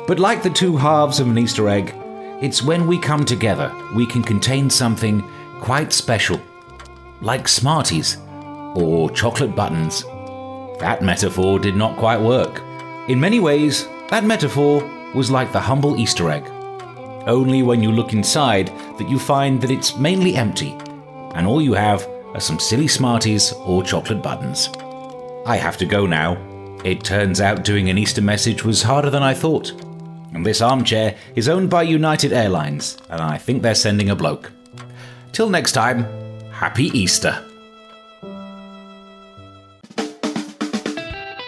But 0.09 0.19
like 0.19 0.43
the 0.43 0.51
two 0.51 0.77
halves 0.77 1.21
of 1.21 1.29
an 1.29 1.39
Easter 1.39 1.69
egg, 1.69 1.95
it's 2.43 2.65
when 2.65 2.89
we 2.89 2.99
come 2.99 3.25
together 3.25 3.73
we 3.95 4.07
can 4.07 4.25
contain 4.25 4.69
something 4.69 5.23
quite 5.61 5.93
special 5.93 6.41
like 7.21 7.49
Smarties 7.49 8.19
or 8.75 9.11
chocolate 9.11 9.55
buttons. 9.55 10.03
That 10.81 11.03
metaphor 11.03 11.59
did 11.59 11.77
not 11.77 11.97
quite 11.97 12.21
work. 12.21 12.63
In 13.09 13.19
many 13.19 13.41
ways, 13.41 13.87
that 14.11 14.25
metaphor 14.25 14.83
was 15.15 15.31
like 15.31 15.53
the 15.53 15.61
humble 15.61 15.99
Easter 15.99 16.31
egg. 16.31 16.47
Only 17.27 17.63
when 17.63 17.83
you 17.83 17.91
look 17.91 18.13
inside 18.13 18.69
that 18.99 19.09
you 19.09 19.19
find 19.19 19.61
that 19.63 19.71
it's 19.71 19.97
mainly 19.97 20.37
empty, 20.37 20.77
and 21.35 21.47
all 21.47 21.63
you 21.63 21.73
have 21.73 22.07
are 22.35 22.41
some 22.41 22.59
silly 22.59 22.87
Smarties 22.87 23.53
or 23.53 23.83
chocolate 23.83 24.23
buttons. 24.23 24.69
I 25.47 25.57
have 25.57 25.77
to 25.79 25.87
go 25.87 26.07
now. 26.07 26.37
It 26.85 27.03
turns 27.03 27.41
out 27.41 27.65
doing 27.65 27.89
an 27.89 27.99
Easter 27.99 28.23
message 28.23 28.65
was 28.65 28.83
harder 28.83 29.11
than 29.11 29.23
I 29.23 29.35
thought. 29.35 29.73
And 30.35 30.45
this 30.45 30.61
armchair 30.61 31.17
is 31.35 31.49
owned 31.49 31.71
by 31.71 31.83
United 31.83 32.33
Airlines, 32.33 32.99
and 33.09 33.21
I 33.21 33.39
think 33.39 33.63
they're 33.63 33.75
sending 33.75 34.11
a 34.11 34.17
bloke. 34.17 34.53
Till 35.33 35.49
next 35.49 35.73
time, 35.73 36.07
Happy 36.59 36.87
Easter. 36.99 37.46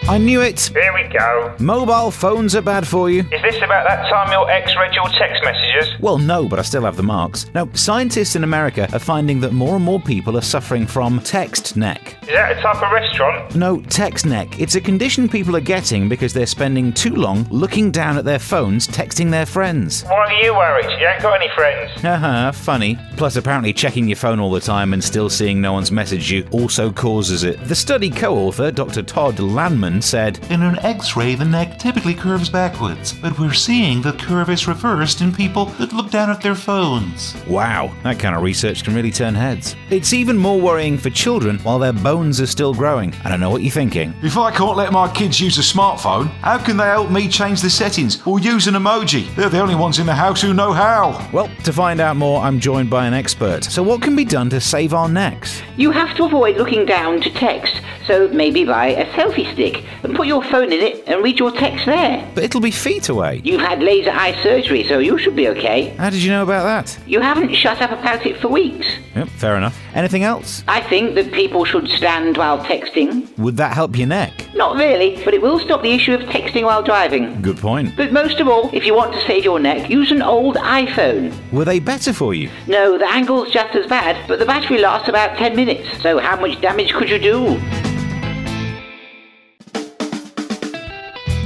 I 0.09 0.17
knew 0.17 0.41
it. 0.41 0.59
Here 0.73 0.95
we 0.95 1.03
go. 1.13 1.55
Mobile 1.59 2.11
phones 2.11 2.57
are 2.57 2.63
bad 2.63 2.87
for 2.87 3.11
you. 3.11 3.21
Is 3.31 3.43
this 3.43 3.57
about 3.59 3.87
that 3.87 4.09
time 4.09 4.33
your 4.33 4.51
ex 4.51 4.75
read 4.75 4.95
your 4.95 5.07
text 5.11 5.45
messages? 5.45 6.01
Well, 6.01 6.17
no, 6.17 6.49
but 6.49 6.59
I 6.59 6.63
still 6.63 6.85
have 6.85 6.97
the 6.97 7.03
marks. 7.03 7.45
Now, 7.53 7.69
scientists 7.75 8.35
in 8.35 8.43
America 8.43 8.89
are 8.95 9.01
finding 9.01 9.39
that 9.41 9.53
more 9.53 9.77
and 9.77 9.85
more 9.85 10.01
people 10.01 10.39
are 10.39 10.43
suffering 10.43 10.87
from 10.87 11.21
text 11.21 11.77
neck. 11.77 12.17
Is 12.23 12.29
that 12.29 12.57
a 12.57 12.61
type 12.63 12.83
of 12.83 12.91
restaurant? 12.91 13.55
No, 13.55 13.83
text 13.83 14.25
neck. 14.25 14.59
It's 14.59 14.77
a 14.77 14.81
condition 14.81 15.29
people 15.29 15.55
are 15.57 15.61
getting 15.61 16.09
because 16.09 16.33
they're 16.33 16.47
spending 16.47 16.91
too 16.95 17.15
long 17.15 17.45
looking 17.51 17.91
down 17.91 18.17
at 18.17 18.25
their 18.25 18.39
phones 18.39 18.89
texting 18.89 19.31
their 19.31 19.45
friends. 19.45 20.05
Why 20.05 20.13
are 20.13 20.33
you 20.43 20.55
worried? 20.55 20.87
You 20.99 21.07
ain't 21.07 21.21
got 21.21 21.39
any 21.39 21.51
friends. 21.55 22.01
Haha, 22.01 22.53
funny. 22.53 22.99
Plus, 23.19 23.37
apparently, 23.37 23.75
checking 23.75 24.09
your 24.09 24.17
phone 24.17 24.41
all 24.41 24.53
the 24.53 24.61
time 24.61 24.95
and 24.95 25.05
still 25.05 25.29
seeing 25.29 25.61
no 25.61 25.75
one's 25.75 25.91
messaged 25.91 26.31
you 26.31 26.47
also 26.51 26.91
causes 26.91 27.45
it. 27.45 27.63
The 27.65 27.75
study 27.75 28.09
co 28.09 28.35
author, 28.35 28.71
Dr. 28.71 29.03
Todd 29.03 29.39
Landman, 29.39 29.98
said 30.03 30.39
In 30.51 30.63
an 30.63 30.79
x 30.81 31.17
ray, 31.17 31.35
the 31.35 31.45
neck 31.45 31.79
typically 31.79 32.15
curves 32.15 32.49
backwards, 32.49 33.13
but 33.13 33.39
we're 33.39 33.53
seeing 33.53 34.03
the 34.03 34.13
curve 34.13 34.51
is 34.51 34.69
reversed 34.69 35.21
in 35.21 35.33
people 35.33 35.67
that 35.79 35.93
look 35.93 36.11
down 36.11 36.31
at 36.31 36.41
their 36.41 36.55
phones. 36.55 37.35
Wow, 37.47 37.95
that 38.03 38.19
kind 38.19 38.35
of 38.35 38.43
research 38.43 38.85
can 38.85 38.95
really 38.95 39.11
turn 39.11 39.35
heads. 39.35 39.77
It's 39.91 40.13
even 40.13 40.37
more 40.37 40.61
worrying 40.61 40.99
for 40.99 41.11
children 41.11 41.59
while 41.59 41.79
their 41.79 41.93
bones 41.93 42.41
are 42.41 42.47
still 42.47 42.75
growing. 42.75 43.15
I 43.25 43.29
don't 43.29 43.41
know 43.41 43.51
what 43.51 43.63
you're 43.63 43.71
thinking. 43.71 44.15
If 44.23 44.37
I 44.37 44.51
can't 44.51 44.77
let 44.77 44.93
my 44.93 45.13
kids 45.13 45.41
use 45.41 45.59
a 45.59 45.61
smartphone, 45.61 46.29
how 46.43 46.59
can 46.59 46.77
they 46.77 46.85
help 46.85 47.11
me 47.11 47.29
change 47.29 47.61
the 47.61 47.71
settings 47.71 48.25
or 48.27 48.41
use 48.41 48.67
an 48.67 48.75
emoji? 48.75 49.35
They're 49.35 49.49
the 49.49 49.61
only 49.61 49.75
ones 49.75 49.99
in 49.99 50.07
the 50.07 50.15
house 50.15 50.43
who 50.43 50.55
know 50.55 50.73
how. 50.73 51.29
Well, 51.33 51.51
to 51.65 51.73
find 51.73 52.01
out 52.01 52.17
more, 52.17 52.41
I'm 52.41 52.61
joined 52.61 52.91
by 52.91 53.07
an 53.07 53.15
expert. 53.15 53.65
So, 53.65 53.83
what 53.83 54.03
can 54.03 54.17
be 54.17 54.25
done 54.25 54.51
to 54.51 54.61
save 54.61 54.95
our 54.95 55.09
necks? 55.09 55.63
You 55.77 55.91
have 55.91 56.17
to 56.17 56.25
avoid 56.25 56.57
looking 56.57 56.85
down 56.85 57.21
to 57.21 57.31
text, 57.31 57.81
so 58.09 58.27
maybe 58.29 58.65
buy 58.65 58.89
a 58.89 59.07
selfie 59.13 59.53
stick 59.53 59.85
and 60.03 60.17
put 60.17 60.27
your 60.27 60.43
phone 60.43 60.73
in 60.73 60.81
it 60.81 61.05
and 61.07 61.23
read 61.23 61.39
your 61.39 61.53
text 61.53 61.87
there. 61.87 62.29
But 62.35 62.43
it'll 62.43 62.61
be 62.61 62.73
feet 62.73 63.09
away. 63.09 63.41
You've 63.45 63.61
had 63.61 63.81
laser 63.81 64.11
eye 64.11 64.37
surgery, 64.43 64.83
so 64.89 64.99
you 64.99 65.19
should 65.19 65.37
be 65.37 65.47
okay. 65.49 65.91
How 65.91 66.11
did 66.11 66.23
you 66.23 66.31
know 66.31 66.43
about 66.43 66.65
that? 66.65 66.99
You 67.07 67.21
haven't 67.21 67.55
shut 67.55 67.81
up 67.81 67.93
about 67.93 68.27
it 68.27 68.41
for 68.41 68.49
weeks. 68.49 68.87
Yep, 69.15 69.29
fair 69.29 69.57
enough. 69.57 69.79
Anything 69.95 70.25
else? 70.25 70.65
I 70.67 70.81
think 70.81 71.15
that 71.15 71.33
people 71.33 71.65
should 71.65 71.89
stand 71.89 72.37
while 72.37 72.59
texting. 72.59 73.37
Would 73.39 73.57
that 73.59 73.75
help 73.75 73.97
your 73.97 74.09
neck? 74.09 74.33
Not 74.55 74.77
really, 74.77 75.23
but 75.25 75.35
it 75.35 75.43
will 75.43 75.59
stop 75.61 75.83
the 75.83 75.93
issue 75.93 76.15
of 76.15 76.23
texting 76.23 76.65
while 76.65 76.83
driving. 76.83 77.41
Good 77.43 77.59
point. 77.59 77.97
But 77.97 78.13
most 78.13 78.41
of 78.41 78.49
all, 78.49 78.71
if 78.73 78.87
you 78.87 78.95
want 78.95 79.13
to 79.13 79.21
save 79.27 79.45
your 79.45 79.61
neck, 79.61 79.91
use 79.91 80.11
an 80.11 80.23
old 80.23 80.57
iPhone. 80.57 81.35
Were 81.53 81.65
they 81.65 81.79
better 81.79 82.13
for 82.13 82.35
you? 82.35 82.49
No, 82.67 82.97
the 82.97 83.09
angle's 83.09 83.51
just 83.51 83.75
as 83.77 83.87
bad, 83.87 84.27
but 84.27 84.39
the 84.39 84.47
battery 84.47 84.79
lasts 84.79 85.09
about 85.09 85.37
10 85.37 85.55
minutes. 85.55 86.03
So 86.03 86.19
how 86.19 86.41
much 86.41 86.61
damage 86.61 86.93
could 86.93 87.11
you 87.11 87.19
do? 87.19 87.61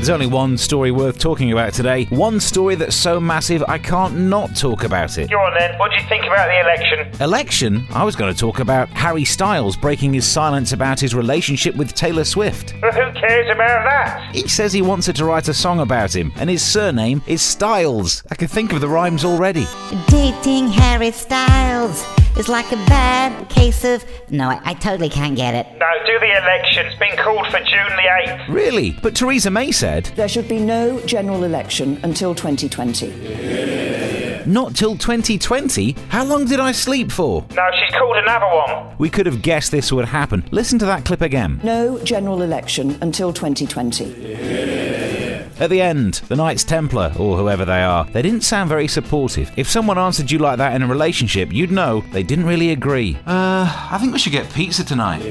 There's 0.02 0.10
only 0.10 0.26
one 0.26 0.58
story 0.58 0.90
worth 0.90 1.20
talking 1.20 1.52
about 1.52 1.74
today. 1.74 2.06
One 2.06 2.40
story 2.40 2.74
that's 2.74 2.96
so 2.96 3.20
massive 3.20 3.62
I 3.68 3.78
can't 3.78 4.16
not 4.16 4.56
talk 4.56 4.82
about 4.82 5.16
it. 5.16 5.30
Go 5.30 5.38
on 5.38 5.54
then. 5.56 5.78
What 5.78 5.92
do 5.92 6.02
you 6.02 6.08
think 6.08 6.24
about 6.24 6.48
the 6.48 6.58
election? 6.58 7.22
Election? 7.22 7.86
I 7.92 8.02
was 8.02 8.16
going 8.16 8.34
to 8.34 8.36
talk 8.36 8.58
about 8.58 8.88
Harry 8.88 9.24
Styles 9.24 9.76
breaking 9.76 10.12
his 10.12 10.26
silence 10.26 10.72
about 10.72 10.98
his 10.98 11.14
relationship 11.14 11.76
with 11.76 11.94
Taylor 11.94 12.24
Swift. 12.24 12.74
Well, 12.82 12.90
who 13.12 13.12
cares 13.12 13.46
about 13.48 13.84
that? 13.84 14.34
He 14.34 14.48
says 14.48 14.72
he 14.72 14.82
wants 14.82 15.06
her 15.06 15.12
to 15.12 15.24
write 15.24 15.46
a 15.46 15.54
song 15.54 15.78
about 15.78 16.16
him, 16.16 16.32
and 16.34 16.50
his 16.50 16.64
surname 16.64 17.22
is 17.28 17.40
Styles. 17.40 18.24
I 18.28 18.34
can 18.34 18.48
think 18.48 18.72
of 18.72 18.80
the 18.80 18.88
rhymes 18.88 19.24
already. 19.24 19.68
Dating 20.08 20.66
Harry 20.66 21.12
Styles 21.12 22.04
is 22.36 22.48
like 22.48 22.70
a 22.72 22.76
bad 22.86 23.48
case 23.48 23.84
of. 23.84 24.04
No, 24.30 24.48
I, 24.48 24.60
I 24.64 24.74
totally 24.74 25.08
can't 25.08 25.36
get 25.36 25.54
it. 25.54 25.66
No, 25.78 25.86
do 26.06 26.18
the 26.18 26.36
election. 26.36 26.86
It's 26.86 26.98
been 26.98 27.16
called 27.16 27.46
for 27.48 27.58
June 27.58 27.88
the 27.88 28.08
8th. 28.26 28.48
Really? 28.48 28.92
But 29.02 29.14
Theresa 29.14 29.50
May 29.50 29.70
said. 29.72 30.06
There 30.16 30.28
should 30.28 30.48
be 30.48 30.58
no 30.58 31.00
general 31.06 31.44
election 31.44 32.00
until 32.02 32.34
2020. 32.34 34.42
Not 34.44 34.74
till 34.74 34.96
2020? 34.96 35.92
How 36.08 36.24
long 36.24 36.46
did 36.46 36.58
I 36.58 36.72
sleep 36.72 37.12
for? 37.12 37.44
No, 37.54 37.62
she's 37.78 37.94
called 37.96 38.16
another 38.16 38.46
one. 38.46 38.96
We 38.98 39.08
could 39.08 39.26
have 39.26 39.40
guessed 39.42 39.70
this 39.70 39.92
would 39.92 40.06
happen. 40.06 40.44
Listen 40.50 40.80
to 40.80 40.84
that 40.86 41.04
clip 41.04 41.20
again. 41.20 41.60
No 41.62 42.02
general 42.02 42.42
election 42.42 42.98
until 43.02 43.32
2020. 43.32 45.21
At 45.60 45.70
the 45.70 45.80
end, 45.80 46.14
the 46.28 46.36
Knights 46.36 46.64
Templar, 46.64 47.12
or 47.18 47.36
whoever 47.36 47.64
they 47.64 47.82
are, 47.82 48.04
they 48.06 48.22
didn't 48.22 48.42
sound 48.42 48.68
very 48.68 48.88
supportive. 48.88 49.50
If 49.56 49.68
someone 49.68 49.98
answered 49.98 50.30
you 50.30 50.38
like 50.38 50.58
that 50.58 50.74
in 50.74 50.82
a 50.82 50.86
relationship, 50.86 51.52
you'd 51.52 51.70
know 51.70 52.02
they 52.12 52.22
didn't 52.22 52.46
really 52.46 52.70
agree. 52.70 53.16
Uh, 53.26 53.88
I 53.90 53.98
think 54.00 54.12
we 54.12 54.18
should 54.18 54.32
get 54.32 54.52
pizza 54.52 54.84
tonight. 54.84 55.22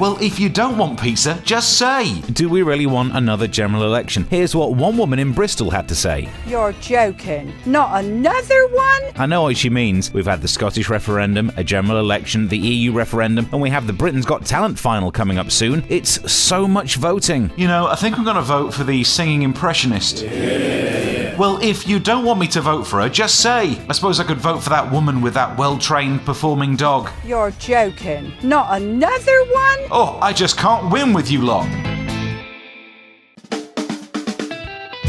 Well, 0.00 0.16
if 0.18 0.40
you 0.40 0.48
don't 0.48 0.78
want 0.78 0.98
pizza, 0.98 1.38
just 1.44 1.76
say. 1.76 2.22
Do 2.22 2.48
we 2.48 2.62
really 2.62 2.86
want 2.86 3.14
another 3.14 3.46
general 3.46 3.82
election? 3.82 4.26
Here's 4.30 4.54
what 4.54 4.72
one 4.72 4.96
woman 4.96 5.18
in 5.18 5.32
Bristol 5.32 5.70
had 5.70 5.86
to 5.88 5.94
say. 5.94 6.30
You're 6.46 6.72
joking. 6.80 7.52
Not 7.66 8.02
another 8.02 8.66
one? 8.68 9.02
I 9.16 9.26
know 9.26 9.42
what 9.42 9.58
she 9.58 9.68
means. 9.68 10.10
We've 10.10 10.24
had 10.24 10.40
the 10.40 10.48
Scottish 10.48 10.88
referendum, 10.88 11.52
a 11.58 11.62
general 11.62 11.98
election, 11.98 12.48
the 12.48 12.56
EU 12.56 12.92
referendum, 12.92 13.46
and 13.52 13.60
we 13.60 13.68
have 13.68 13.86
the 13.86 13.92
Britain's 13.92 14.24
Got 14.24 14.46
Talent 14.46 14.78
final 14.78 15.12
coming 15.12 15.36
up 15.36 15.50
soon. 15.50 15.84
It's 15.90 16.32
so 16.32 16.66
much 16.66 16.96
voting. 16.96 17.52
You 17.58 17.68
know, 17.68 17.86
I 17.86 17.94
think 17.94 18.16
I'm 18.16 18.24
going 18.24 18.36
to 18.36 18.42
vote 18.42 18.72
for 18.72 18.84
the 18.84 19.04
singing 19.04 19.42
impressionist. 19.42 20.24
Well, 21.40 21.58
if 21.62 21.88
you 21.88 21.98
don't 21.98 22.26
want 22.26 22.38
me 22.38 22.46
to 22.48 22.60
vote 22.60 22.86
for 22.86 23.00
her, 23.00 23.08
just 23.08 23.40
say. 23.40 23.78
I 23.88 23.92
suppose 23.92 24.20
I 24.20 24.24
could 24.24 24.36
vote 24.36 24.62
for 24.62 24.68
that 24.68 24.92
woman 24.92 25.22
with 25.22 25.32
that 25.32 25.56
well 25.56 25.78
trained 25.78 26.22
performing 26.26 26.76
dog. 26.76 27.08
You're 27.24 27.52
joking. 27.52 28.34
Not 28.42 28.78
another 28.78 29.44
one? 29.46 29.78
Oh, 29.92 30.18
I 30.22 30.32
just 30.32 30.56
can't 30.56 30.90
win 30.92 31.12
with 31.12 31.30
you 31.30 31.42
lot. 31.42 31.66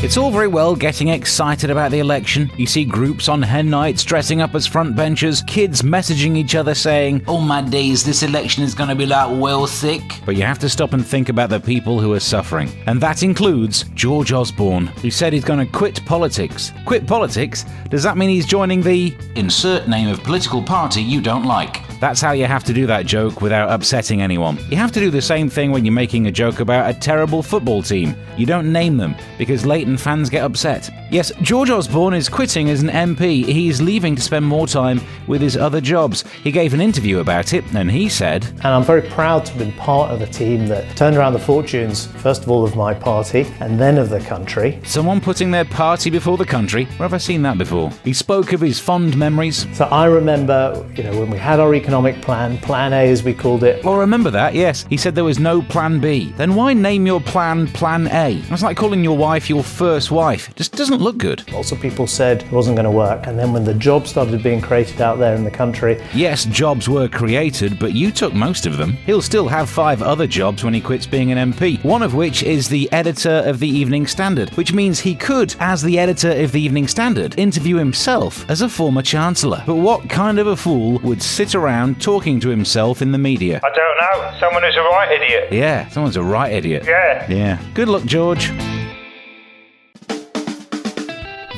It's 0.04 0.18
all 0.18 0.32
very 0.32 0.48
well 0.48 0.76
getting 0.76 1.10
excited 1.10 1.70
about 1.70 1.92
the 1.92 2.00
election. 2.00 2.50
You 2.58 2.66
see 2.66 2.84
groups 2.84 3.30
on 3.30 3.44
hen 3.44 3.70
nights 3.70 4.04
dressing 4.04 4.42
up 4.42 4.56
as 4.56 4.66
front 4.66 4.96
benchers, 4.96 5.44
kids 5.44 5.84
messaging 5.84 6.36
each 6.36 6.56
other 6.56 6.74
saying, 6.74 7.24
Oh 7.28 7.40
my 7.40 7.62
days, 7.62 8.04
this 8.04 8.24
election 8.24 8.64
is 8.64 8.74
going 8.74 8.90
to 8.90 8.96
be 8.96 9.06
like 9.06 9.40
well 9.40 9.68
sick. 9.68 10.02
But 10.26 10.36
you 10.36 10.42
have 10.42 10.58
to 10.60 10.70
stop 10.70 10.94
and 10.94 11.06
think 11.06 11.30
about 11.30 11.52
the 11.52 11.60
people 11.60 12.00
who 12.00 12.14
are 12.14 12.20
suffering. 12.20 12.72
And 12.88 13.00
that 13.02 13.22
includes 13.22 13.84
George 13.94 14.34
Osborne, 14.34 14.88
who 14.88 15.12
said 15.12 15.32
he's 15.32 15.46
going 15.46 15.64
to 15.64 15.72
quit 15.72 16.04
politics. 16.08 16.74
Quit 16.88 17.06
politics? 17.06 17.66
Does 17.90 18.02
that 18.02 18.18
mean 18.18 18.32
he's 18.32 18.48
joining 18.48 18.82
the. 18.82 19.16
Insert 19.36 19.88
name 19.88 20.08
of 20.08 20.24
political 20.24 20.64
party 20.64 21.04
you 21.04 21.22
don't 21.22 21.46
like. 21.46 21.91
That's 22.02 22.20
how 22.20 22.32
you 22.32 22.48
have 22.48 22.64
to 22.64 22.74
do 22.74 22.88
that 22.88 23.06
joke 23.06 23.42
without 23.42 23.70
upsetting 23.70 24.24
anyone. 24.24 24.58
You 24.72 24.78
have 24.78 24.92
to 24.94 25.00
do 25.00 25.12
the 25.12 25.22
same 25.22 25.52
thing 25.52 25.72
when 25.72 25.86
you're 25.86 25.94
making 25.94 26.26
a 26.26 26.32
joke 26.32 26.60
about 26.60 26.90
a 26.90 27.00
terrible 27.00 27.44
football 27.44 27.84
team. 27.84 28.16
You 28.38 28.48
don't 28.48 28.74
name 28.74 28.98
them, 28.98 29.14
because 29.38 29.68
Leyton 29.68 29.98
fans 29.98 30.28
get 30.28 30.44
upset. 30.44 30.90
Yes, 31.12 31.30
George 31.42 31.70
Osborne 31.70 32.14
is 32.14 32.30
quitting 32.30 32.70
as 32.70 32.82
an 32.82 32.88
MP. 32.88 33.44
He's 33.44 33.82
leaving 33.82 34.16
to 34.16 34.22
spend 34.22 34.46
more 34.46 34.66
time 34.66 35.02
with 35.28 35.42
his 35.42 35.58
other 35.58 35.82
jobs. 35.82 36.24
He 36.42 36.54
gave 36.54 36.74
an 36.74 36.80
interview 36.80 37.20
about 37.20 37.52
it, 37.52 37.66
and 37.76 37.92
he 37.92 38.08
said, 38.08 38.46
And 38.46 38.68
I'm 38.68 38.86
very 38.86 39.02
proud 39.02 39.44
to 39.46 39.52
have 39.52 39.60
been 39.60 39.74
part 39.74 40.12
of 40.12 40.22
a 40.22 40.26
team 40.26 40.68
that 40.68 40.96
turned 40.96 41.18
around 41.18 41.34
the 41.34 41.40
fortunes, 41.40 42.06
first 42.06 42.44
of 42.44 42.50
all, 42.50 42.64
of 42.64 42.78
my 42.78 42.94
party, 42.94 43.46
and 43.60 43.78
then 43.78 43.98
of 43.98 44.08
the 44.08 44.22
country. 44.22 44.80
Someone 44.86 45.20
putting 45.20 45.52
their 45.52 45.66
party 45.66 46.10
before 46.10 46.38
the 46.38 46.46
country? 46.46 46.86
Where 46.86 47.10
have 47.10 47.14
I 47.14 47.18
seen 47.18 47.42
that 47.42 47.58
before? 47.58 47.92
He 48.06 48.14
spoke 48.14 48.54
of 48.54 48.62
his 48.62 48.80
fond 48.80 49.18
memories. 49.18 49.68
So 49.76 49.84
I 49.88 50.06
remember, 50.06 50.90
you 50.96 51.04
know, 51.04 51.20
when 51.20 51.30
we 51.30 51.38
had 51.38 51.60
our 51.60 51.76
economic 51.76 52.22
plan, 52.22 52.58
Plan 52.60 52.94
A 52.94 53.10
as 53.10 53.22
we 53.22 53.34
called 53.34 53.66
it. 53.66 53.84
Well, 53.84 53.98
remember 53.98 54.32
that, 54.32 54.56
yes. 54.56 54.86
He 54.90 54.96
said 54.96 55.16
there 55.16 55.26
was 55.26 55.40
no 55.40 55.62
Plan 55.62 56.00
B. 56.00 56.32
Then 56.38 56.56
why 56.56 56.72
name 56.72 57.06
your 57.06 57.20
plan 57.20 57.68
Plan 57.68 58.08
A? 58.08 58.42
It's 58.50 58.64
like 58.64 58.78
calling 58.78 59.04
your 59.04 59.18
wife 59.18 59.50
your 59.50 59.62
first 59.62 60.10
wife. 60.10 60.56
Just 60.56 60.72
doesn't 60.72 61.01
look 61.02 61.18
good. 61.18 61.52
Lots 61.52 61.72
of 61.72 61.80
people 61.80 62.08
said 62.08 62.44
it 62.44 62.52
wasn't 62.52 62.76
going 62.78 62.86
to 62.86 62.92
work. 62.92 63.28
And 63.28 63.38
then 63.38 63.52
when 63.54 63.64
the 63.64 63.74
jobs 63.74 64.10
started 64.10 64.42
being 64.44 64.62
created 64.62 65.02
out 65.02 65.20
there 65.20 65.36
in 65.36 65.44
the 65.44 65.52
country. 65.52 66.02
Yes, 66.14 66.46
jobs 66.46 66.88
were 66.88 67.08
created, 67.08 67.80
but 67.80 67.94
you 67.94 68.12
took 68.12 68.34
most 68.34 68.66
of 68.66 68.78
them. 68.78 68.94
He'll 69.06 69.22
still 69.22 69.48
have 69.48 69.70
five 69.70 70.02
other 70.02 70.28
jobs 70.28 70.64
when 70.64 70.74
he 70.74 70.82
quits 70.82 71.06
being 71.06 71.32
an 71.32 71.52
MP, 71.54 71.84
one 71.84 72.04
of 72.04 72.14
which 72.14 72.44
is 72.44 72.70
the 72.70 72.92
editor 72.92 73.44
of 73.46 73.60
the 73.60 73.68
Evening 73.68 74.08
Standard, 74.08 74.50
which 74.52 74.74
means 74.74 75.00
he 75.00 75.16
could, 75.16 75.56
as 75.60 75.82
the 75.82 75.98
editor 76.00 76.32
of 76.32 76.52
the 76.52 76.62
Evening 76.62 76.88
Standard, 76.88 77.38
interview 77.38 77.78
himself 77.78 78.50
as 78.50 78.62
a 78.62 78.70
former 78.70 79.02
Chancellor. 79.02 79.64
But 79.66 79.76
what 79.76 80.10
kind 80.10 80.40
of 80.40 80.48
a 80.48 80.56
fool 80.56 81.00
would 81.00 81.22
sit 81.22 81.56
around 81.56 82.02
talking 82.02 82.40
to 82.42 82.50
himself 82.50 83.02
in 83.02 83.12
the 83.12 83.18
media? 83.18 83.60
I 83.64 83.70
don't 83.70 83.98
know. 84.22 84.40
Someone 84.40 84.64
who's 84.64 84.76
a 84.76 84.82
right 84.82 85.12
idiot. 85.12 85.52
Yeah, 85.52 85.88
someone's 85.90 86.18
a 86.18 86.24
right 86.24 86.52
idiot. 86.52 86.86
Yeah. 86.86 87.30
Yeah. 87.30 87.62
Good 87.74 87.88
luck, 87.88 88.06
George. 88.06 88.52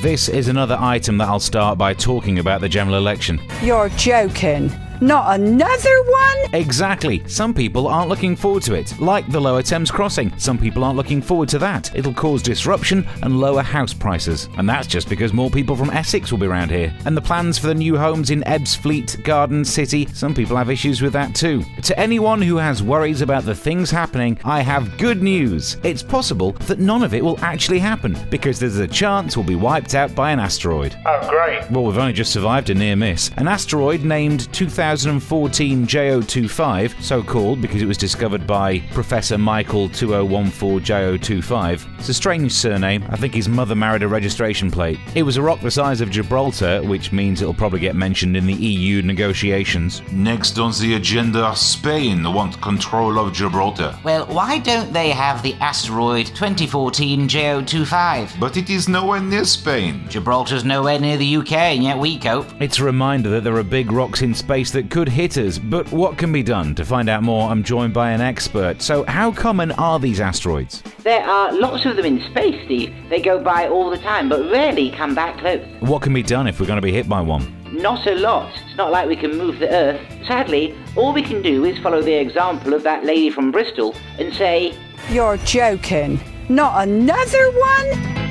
This 0.04 0.28
is 0.28 0.48
another 0.48 0.76
item 0.78 1.16
that 1.16 1.28
I'll 1.28 1.40
start 1.40 1.78
by 1.78 1.94
talking 1.94 2.38
about 2.38 2.60
the 2.60 2.68
general 2.68 2.98
election. 2.98 3.40
You're 3.62 3.88
joking. 3.88 4.70
Not 5.00 5.40
another 5.40 6.02
one? 6.04 6.54
Exactly. 6.54 7.22
Some 7.26 7.52
people 7.52 7.88
aren't 7.88 8.08
looking 8.08 8.36
forward 8.36 8.62
to 8.64 8.74
it, 8.74 8.98
like 9.00 9.28
the 9.30 9.40
Lower 9.40 9.62
Thames 9.62 9.90
crossing. 9.90 10.36
Some 10.38 10.58
people 10.58 10.84
aren't 10.84 10.96
looking 10.96 11.20
forward 11.20 11.48
to 11.50 11.58
that. 11.58 11.94
It'll 11.94 12.14
cause 12.14 12.42
disruption 12.42 13.06
and 13.22 13.40
lower 13.40 13.62
house 13.62 13.92
prices. 13.92 14.48
And 14.56 14.68
that's 14.68 14.86
just 14.86 15.08
because 15.08 15.32
more 15.32 15.50
people 15.50 15.76
from 15.76 15.90
Essex 15.90 16.30
will 16.30 16.38
be 16.38 16.46
around 16.46 16.70
here. 16.70 16.94
And 17.06 17.16
the 17.16 17.22
plans 17.22 17.58
for 17.58 17.66
the 17.66 17.74
new 17.74 17.96
homes 17.96 18.30
in 18.30 18.42
Ebbsfleet, 18.42 19.24
Garden 19.24 19.64
City, 19.64 20.06
some 20.12 20.34
people 20.34 20.56
have 20.56 20.70
issues 20.70 21.02
with 21.02 21.12
that 21.12 21.34
too. 21.34 21.62
To 21.82 21.98
anyone 21.98 22.40
who 22.40 22.56
has 22.56 22.82
worries 22.82 23.20
about 23.20 23.44
the 23.44 23.54
things 23.54 23.90
happening, 23.90 24.38
I 24.44 24.60
have 24.60 24.96
good 24.98 25.22
news. 25.22 25.76
It's 25.82 26.02
possible 26.02 26.52
that 26.52 26.78
none 26.78 27.02
of 27.02 27.14
it 27.14 27.24
will 27.24 27.38
actually 27.40 27.78
happen 27.78 28.16
because 28.30 28.58
there's 28.58 28.78
a 28.78 28.88
chance 28.88 29.36
we'll 29.36 29.46
be 29.46 29.54
wiped 29.54 29.94
out 29.94 30.14
by 30.14 30.30
an 30.30 30.38
asteroid. 30.38 30.96
Oh, 31.06 31.28
great. 31.28 31.70
Well, 31.70 31.84
we've 31.84 31.98
only 31.98 32.12
just 32.12 32.32
survived 32.32 32.70
a 32.70 32.74
near 32.74 32.96
miss. 32.96 33.30
An 33.36 33.48
asteroid 33.48 34.04
named 34.04 34.52
2014 34.84 35.86
JO25, 35.86 37.00
so 37.00 37.22
called 37.22 37.62
because 37.62 37.80
it 37.80 37.86
was 37.86 37.96
discovered 37.96 38.46
by 38.46 38.80
Professor 38.92 39.38
Michael 39.38 39.88
2014 39.88 40.84
JO25. 40.84 41.98
It's 41.98 42.10
a 42.10 42.14
strange 42.14 42.52
surname. 42.52 43.02
I 43.08 43.16
think 43.16 43.32
his 43.32 43.48
mother 43.48 43.74
married 43.74 44.02
a 44.02 44.08
registration 44.08 44.70
plate. 44.70 44.98
It 45.14 45.22
was 45.22 45.38
a 45.38 45.42
rock 45.42 45.62
the 45.62 45.70
size 45.70 46.02
of 46.02 46.10
Gibraltar, 46.10 46.82
which 46.82 47.12
means 47.12 47.40
it'll 47.40 47.54
probably 47.54 47.80
get 47.80 47.96
mentioned 47.96 48.36
in 48.36 48.44
the 48.44 48.52
EU 48.52 49.00
negotiations. 49.00 50.02
Next 50.12 50.58
on 50.58 50.72
the 50.72 50.96
agenda, 50.96 51.56
Spain 51.56 52.22
want 52.22 52.60
control 52.60 53.18
of 53.18 53.32
Gibraltar. 53.32 53.98
Well, 54.04 54.26
why 54.26 54.58
don't 54.58 54.92
they 54.92 55.10
have 55.10 55.42
the 55.42 55.54
asteroid 55.54 56.26
2014 56.26 57.26
JO25? 57.26 58.38
But 58.38 58.58
it 58.58 58.68
is 58.68 58.86
nowhere 58.86 59.22
near 59.22 59.46
Spain. 59.46 60.06
Gibraltar's 60.10 60.66
nowhere 60.66 60.98
near 60.98 61.16
the 61.16 61.36
UK, 61.36 61.52
and 61.52 61.82
yet 61.82 61.96
we 61.96 62.18
cope. 62.18 62.48
It's 62.60 62.78
a 62.80 62.84
reminder 62.84 63.30
that 63.30 63.44
there 63.44 63.56
are 63.56 63.62
big 63.62 63.90
rocks 63.90 64.20
in 64.20 64.34
space 64.34 64.73
that 64.74 64.90
could 64.90 65.08
hit 65.08 65.38
us, 65.38 65.58
but 65.58 65.90
what 65.90 66.18
can 66.18 66.32
be 66.32 66.42
done? 66.42 66.74
To 66.74 66.84
find 66.84 67.08
out 67.08 67.22
more, 67.22 67.50
I'm 67.50 67.64
joined 67.64 67.94
by 67.94 68.10
an 68.10 68.20
expert. 68.20 68.82
So, 68.82 69.04
how 69.04 69.32
common 69.32 69.72
are 69.72 69.98
these 69.98 70.20
asteroids? 70.20 70.82
There 71.02 71.22
are 71.22 71.52
lots 71.52 71.86
of 71.86 71.96
them 71.96 72.04
in 72.04 72.20
space, 72.30 72.62
Steve. 72.66 72.94
They 73.08 73.20
go 73.20 73.42
by 73.42 73.68
all 73.68 73.90
the 73.90 73.98
time, 73.98 74.28
but 74.28 74.50
rarely 74.50 74.90
come 74.90 75.14
back 75.14 75.38
close. 75.38 75.66
What 75.80 76.02
can 76.02 76.12
be 76.12 76.22
done 76.22 76.46
if 76.46 76.60
we're 76.60 76.66
going 76.66 76.76
to 76.76 76.82
be 76.82 76.92
hit 76.92 77.08
by 77.08 77.20
one? 77.20 77.54
Not 77.72 78.06
a 78.06 78.14
lot. 78.14 78.52
It's 78.66 78.76
not 78.76 78.92
like 78.92 79.08
we 79.08 79.16
can 79.16 79.36
move 79.36 79.58
the 79.58 79.70
Earth. 79.70 80.00
Sadly, 80.26 80.76
all 80.96 81.12
we 81.12 81.22
can 81.22 81.42
do 81.42 81.64
is 81.64 81.78
follow 81.78 82.02
the 82.02 82.14
example 82.14 82.74
of 82.74 82.82
that 82.82 83.04
lady 83.04 83.30
from 83.30 83.50
Bristol 83.50 83.94
and 84.18 84.32
say, 84.34 84.78
You're 85.08 85.38
joking. 85.38 86.20
Not 86.48 86.86
another 86.86 87.50
one? 87.52 88.23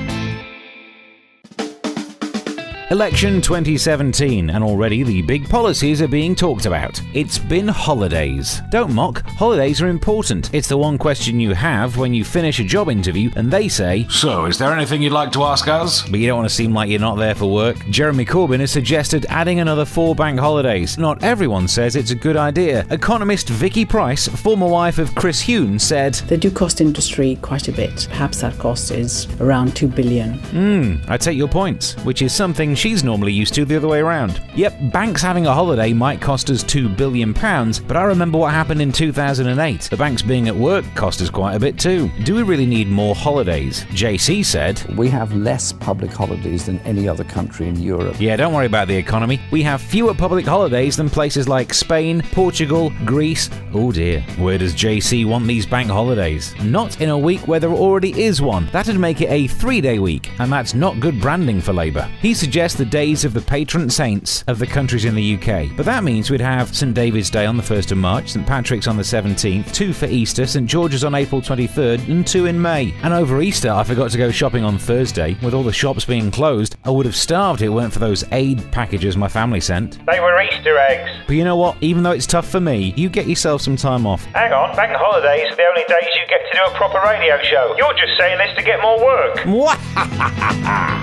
Election 2.91 3.41
2017, 3.41 4.49
and 4.49 4.63
already 4.63 5.03
the 5.03 5.21
big 5.21 5.47
policies 5.49 6.01
are 6.01 6.07
being 6.07 6.35
talked 6.35 6.65
about. 6.65 7.01
It's 7.13 7.39
been 7.39 7.67
holidays. 7.67 8.61
Don't 8.69 8.91
mock, 8.93 9.23
holidays 9.25 9.81
are 9.81 9.87
important. 9.87 10.53
It's 10.53 10.67
the 10.67 10.77
one 10.77 10.97
question 10.97 11.39
you 11.39 11.53
have 11.53 11.97
when 11.97 12.13
you 12.13 12.25
finish 12.25 12.59
a 12.59 12.63
job 12.63 12.89
interview 12.89 13.31
and 13.35 13.49
they 13.49 13.69
say, 13.69 14.05
So, 14.09 14.45
is 14.45 14.57
there 14.57 14.73
anything 14.73 15.01
you'd 15.01 15.13
like 15.13 15.31
to 15.31 15.43
ask 15.43 15.67
us? 15.69 16.07
But 16.07 16.19
you 16.19 16.27
don't 16.27 16.37
want 16.39 16.49
to 16.49 16.53
seem 16.53 16.73
like 16.73 16.89
you're 16.89 16.99
not 16.99 17.15
there 17.15 17.33
for 17.33 17.51
work. 17.51 17.77
Jeremy 17.89 18.25
Corbyn 18.25 18.59
has 18.59 18.71
suggested 18.71 19.25
adding 19.29 19.61
another 19.61 19.85
four 19.85 20.13
bank 20.13 20.37
holidays. 20.39 20.97
Not 20.97 21.23
everyone 21.23 21.69
says 21.69 21.95
it's 21.95 22.11
a 22.11 22.15
good 22.15 22.37
idea. 22.37 22.85
Economist 22.91 23.47
Vicky 23.49 23.85
Pryce, 23.85 24.27
former 24.27 24.67
wife 24.67 24.99
of 24.99 25.15
Chris 25.15 25.41
Huhne, 25.41 25.79
said, 25.79 26.15
They 26.27 26.37
do 26.37 26.51
cost 26.51 26.81
industry 26.81 27.39
quite 27.41 27.69
a 27.69 27.71
bit. 27.71 28.07
Perhaps 28.09 28.41
that 28.41 28.57
cost 28.59 28.91
is 28.91 29.25
around 29.39 29.75
2 29.75 29.87
billion. 29.87 30.33
Hmm, 30.33 30.95
I 31.07 31.17
take 31.17 31.37
your 31.37 31.47
points, 31.47 31.95
which 32.03 32.21
is 32.21 32.33
something 32.33 32.72
she's 32.77 33.03
normally 33.03 33.33
used 33.33 33.53
to 33.55 33.65
the 33.65 33.75
other 33.75 33.87
way 33.87 33.99
around. 33.99 34.41
Yep, 34.55 34.91
banks 34.91 35.21
having 35.21 35.47
a 35.47 35.53
holiday 35.53 35.93
might 35.93 36.21
cost 36.21 36.49
us 36.49 36.63
£2 36.63 36.95
billion, 36.95 37.33
but 37.33 37.97
I 37.97 38.03
remember 38.03 38.37
what 38.37 38.53
happened 38.53 38.81
in 38.81 38.91
2008. 38.91 39.81
The 39.81 39.97
banks 39.97 40.21
being 40.21 40.47
at 40.47 40.55
work 40.55 40.85
cost 40.95 41.21
us 41.21 41.29
quite 41.29 41.55
a 41.55 41.59
bit 41.59 41.77
too. 41.77 42.09
Do 42.23 42.35
we 42.35 42.43
really 42.43 42.65
need 42.65 42.87
more 42.87 43.15
holidays? 43.15 43.85
JC 43.91 44.45
said, 44.45 44.83
We 44.97 45.09
have 45.09 45.33
less 45.35 45.71
public 45.71 46.11
holidays 46.11 46.65
than 46.65 46.79
any 46.79 47.07
other 47.07 47.23
country 47.23 47.67
in 47.67 47.79
Europe. 47.79 48.19
Yeah, 48.19 48.35
don't 48.35 48.53
worry 48.53 48.65
about 48.65 48.87
the 48.87 48.95
economy. 48.95 49.39
We 49.51 49.63
have 49.63 49.81
fewer 49.81 50.13
public 50.13 50.45
holidays 50.45 50.97
than 50.97 51.09
places 51.09 51.47
like 51.47 51.73
Spain, 51.73 52.21
Portugal, 52.31 52.91
Greece. 53.05 53.49
Oh 53.73 53.91
dear. 53.91 54.21
Where 54.37 54.57
does 54.57 54.73
JC 54.73 55.25
want 55.25 55.47
these 55.47 55.65
bank 55.65 55.89
holidays? 55.89 56.53
Not 56.63 57.01
in 57.01 57.09
a 57.09 57.17
week 57.17 57.47
where 57.47 57.59
there 57.59 57.71
already 57.71 58.21
is 58.21 58.41
one. 58.41 58.67
That'd 58.71 58.99
make 58.99 59.21
it 59.21 59.29
a 59.29 59.47
three 59.47 59.81
day 59.81 59.99
week, 59.99 60.31
and 60.39 60.51
that's 60.51 60.73
not 60.73 60.99
good 60.99 61.19
branding 61.19 61.61
for 61.61 61.73
Labour. 61.73 62.09
He 62.21 62.33
suggests 62.33 62.62
suggests 62.63 62.77
the 62.77 62.85
days 62.85 63.25
of 63.25 63.33
the 63.33 63.41
patron 63.41 63.89
saints 63.89 64.41
of 64.47 64.57
the 64.57 64.65
countries 64.65 65.03
in 65.03 65.15
the 65.15 65.35
UK. 65.35 65.75
But 65.75 65.85
that 65.85 66.01
means 66.01 66.29
we'd 66.29 66.39
have 66.39 66.73
St 66.73 66.93
David's 66.93 67.29
Day 67.29 67.45
on 67.45 67.57
the 67.57 67.63
1st 67.63 67.91
of 67.91 67.97
March, 67.97 68.29
St 68.29 68.47
Patrick's 68.47 68.87
on 68.87 68.95
the 68.95 69.03
17th, 69.03 69.73
two 69.73 69.91
for 69.91 70.05
Easter, 70.05 70.45
St 70.45 70.65
George's 70.65 71.03
on 71.03 71.13
April 71.13 71.41
23rd, 71.41 72.07
and 72.07 72.25
two 72.25 72.45
in 72.45 72.61
May. 72.61 72.93
And 73.03 73.13
over 73.13 73.41
Easter, 73.41 73.69
I 73.69 73.83
forgot 73.83 74.11
to 74.11 74.17
go 74.17 74.31
shopping 74.31 74.63
on 74.63 74.77
Thursday. 74.77 75.35
With 75.43 75.53
all 75.53 75.63
the 75.63 75.73
shops 75.73 76.05
being 76.05 76.31
closed, 76.31 76.77
I 76.85 76.89
would 76.89 77.05
have 77.05 77.17
starved 77.17 77.61
if 77.61 77.65
it 77.65 77.69
weren't 77.69 77.91
for 77.91 77.99
those 77.99 78.23
aid 78.31 78.71
packages 78.71 79.17
my 79.17 79.27
family 79.27 79.59
sent. 79.59 79.99
They 80.05 80.21
were 80.21 80.41
Easter 80.41 80.77
eggs. 80.77 81.11
But 81.27 81.35
you 81.35 81.43
know 81.43 81.57
what? 81.57 81.75
Even 81.81 82.03
though 82.03 82.11
it's 82.11 82.27
tough 82.27 82.47
for 82.47 82.61
me, 82.61 82.93
you 82.95 83.09
get 83.09 83.27
yourself 83.27 83.61
some 83.61 83.75
time 83.75 84.07
off. 84.07 84.23
Hang 84.27 84.53
on, 84.53 84.73
bank 84.77 84.95
holidays 84.95 85.51
are 85.51 85.55
the 85.57 85.65
only 85.65 85.83
days 85.89 86.07
you 86.15 86.25
get 86.29 86.39
to 86.49 86.57
do 86.57 86.73
a 86.73 86.77
proper 86.77 87.01
radio 87.05 87.43
show. 87.43 87.75
You're 87.77 87.93
just 87.95 88.17
saying 88.17 88.37
this 88.37 88.55
to 88.55 88.63
get 88.63 88.81
more 88.81 89.03
work. 89.03 89.43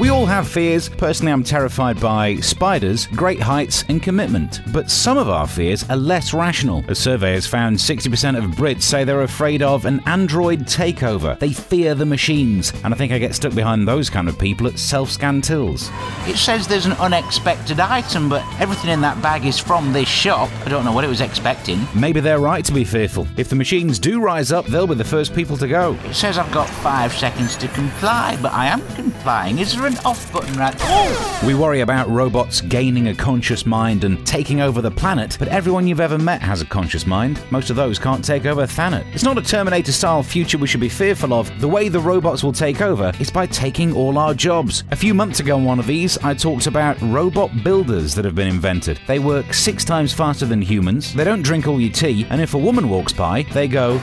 We 0.00 0.08
all 0.08 0.24
have 0.24 0.48
fears. 0.48 0.88
Personally, 0.88 1.30
I'm 1.30 1.44
terrified 1.44 2.00
by 2.00 2.36
spiders, 2.36 3.06
great 3.08 3.38
heights, 3.38 3.84
and 3.90 4.02
commitment. 4.02 4.62
But 4.72 4.90
some 4.90 5.18
of 5.18 5.28
our 5.28 5.46
fears 5.46 5.84
are 5.90 5.96
less 5.96 6.32
rational. 6.32 6.82
A 6.88 6.94
survey 6.94 7.34
has 7.34 7.46
found 7.46 7.76
60% 7.76 8.38
of 8.38 8.52
Brits 8.52 8.80
say 8.80 9.04
they're 9.04 9.20
afraid 9.20 9.60
of 9.60 9.84
an 9.84 10.00
android 10.06 10.60
takeover. 10.60 11.38
They 11.38 11.52
fear 11.52 11.94
the 11.94 12.06
machines. 12.06 12.72
And 12.82 12.94
I 12.94 12.96
think 12.96 13.12
I 13.12 13.18
get 13.18 13.34
stuck 13.34 13.54
behind 13.54 13.86
those 13.86 14.08
kind 14.08 14.26
of 14.26 14.38
people 14.38 14.66
at 14.68 14.78
self 14.78 15.10
scan 15.10 15.42
tills. 15.42 15.90
It 16.26 16.38
says 16.38 16.66
there's 16.66 16.86
an 16.86 16.92
unexpected 16.92 17.78
item, 17.78 18.30
but 18.30 18.42
everything 18.58 18.88
in 18.88 19.02
that 19.02 19.20
bag 19.20 19.44
is 19.44 19.58
from 19.58 19.92
this 19.92 20.08
shop. 20.08 20.48
I 20.64 20.70
don't 20.70 20.86
know 20.86 20.92
what 20.92 21.04
it 21.04 21.08
was 21.08 21.20
expecting. 21.20 21.86
Maybe 21.94 22.20
they're 22.20 22.40
right 22.40 22.64
to 22.64 22.72
be 22.72 22.84
fearful. 22.84 23.28
If 23.36 23.50
the 23.50 23.56
machines 23.56 23.98
do 23.98 24.22
rise 24.22 24.50
up, 24.50 24.64
they'll 24.64 24.86
be 24.86 24.94
the 24.94 25.04
first 25.04 25.34
people 25.34 25.58
to 25.58 25.68
go. 25.68 25.92
It 26.06 26.14
says 26.14 26.38
I've 26.38 26.50
got 26.52 26.70
five 26.70 27.12
seconds 27.12 27.54
to 27.56 27.68
comply, 27.68 28.38
but 28.40 28.54
I 28.54 28.64
am 28.64 28.80
complying. 28.94 29.58
Is 29.58 29.76
there 29.76 29.89
an 29.90 29.98
off 30.04 30.32
button 30.32 30.54
right? 30.54 30.74
Oh! 30.78 31.42
We 31.44 31.54
worry 31.54 31.80
about 31.80 32.08
robots 32.08 32.60
gaining 32.60 33.08
a 33.08 33.14
conscious 33.14 33.66
mind 33.66 34.04
and 34.04 34.24
taking 34.26 34.60
over 34.60 34.80
the 34.80 34.90
planet, 34.90 35.36
but 35.38 35.48
everyone 35.48 35.86
you've 35.86 36.00
ever 36.00 36.18
met 36.18 36.40
has 36.42 36.62
a 36.62 36.66
conscious 36.66 37.06
mind. 37.06 37.40
Most 37.50 37.70
of 37.70 37.76
those 37.76 37.98
can't 37.98 38.24
take 38.24 38.46
over 38.46 38.66
Thanet. 38.66 39.06
It's 39.12 39.24
not 39.24 39.38
a 39.38 39.42
Terminator 39.42 39.92
style 39.92 40.22
future 40.22 40.58
we 40.58 40.66
should 40.66 40.80
be 40.80 40.88
fearful 40.88 41.34
of. 41.34 41.50
The 41.60 41.68
way 41.68 41.88
the 41.88 42.00
robots 42.00 42.44
will 42.44 42.52
take 42.52 42.80
over 42.80 43.12
is 43.18 43.30
by 43.30 43.46
taking 43.46 43.94
all 43.94 44.18
our 44.18 44.34
jobs. 44.34 44.84
A 44.90 44.96
few 44.96 45.14
months 45.14 45.40
ago 45.40 45.56
on 45.56 45.64
one 45.64 45.78
of 45.78 45.86
these, 45.86 46.18
I 46.18 46.34
talked 46.34 46.66
about 46.66 47.00
robot 47.02 47.50
builders 47.64 48.14
that 48.14 48.24
have 48.24 48.34
been 48.34 48.48
invented. 48.48 49.00
They 49.06 49.18
work 49.18 49.52
six 49.52 49.84
times 49.84 50.12
faster 50.12 50.46
than 50.46 50.62
humans, 50.62 51.14
they 51.14 51.24
don't 51.24 51.42
drink 51.42 51.66
all 51.66 51.80
your 51.80 51.92
tea, 51.92 52.26
and 52.30 52.40
if 52.40 52.54
a 52.54 52.58
woman 52.58 52.88
walks 52.88 53.12
by, 53.12 53.42
they 53.52 53.66
go, 53.66 53.98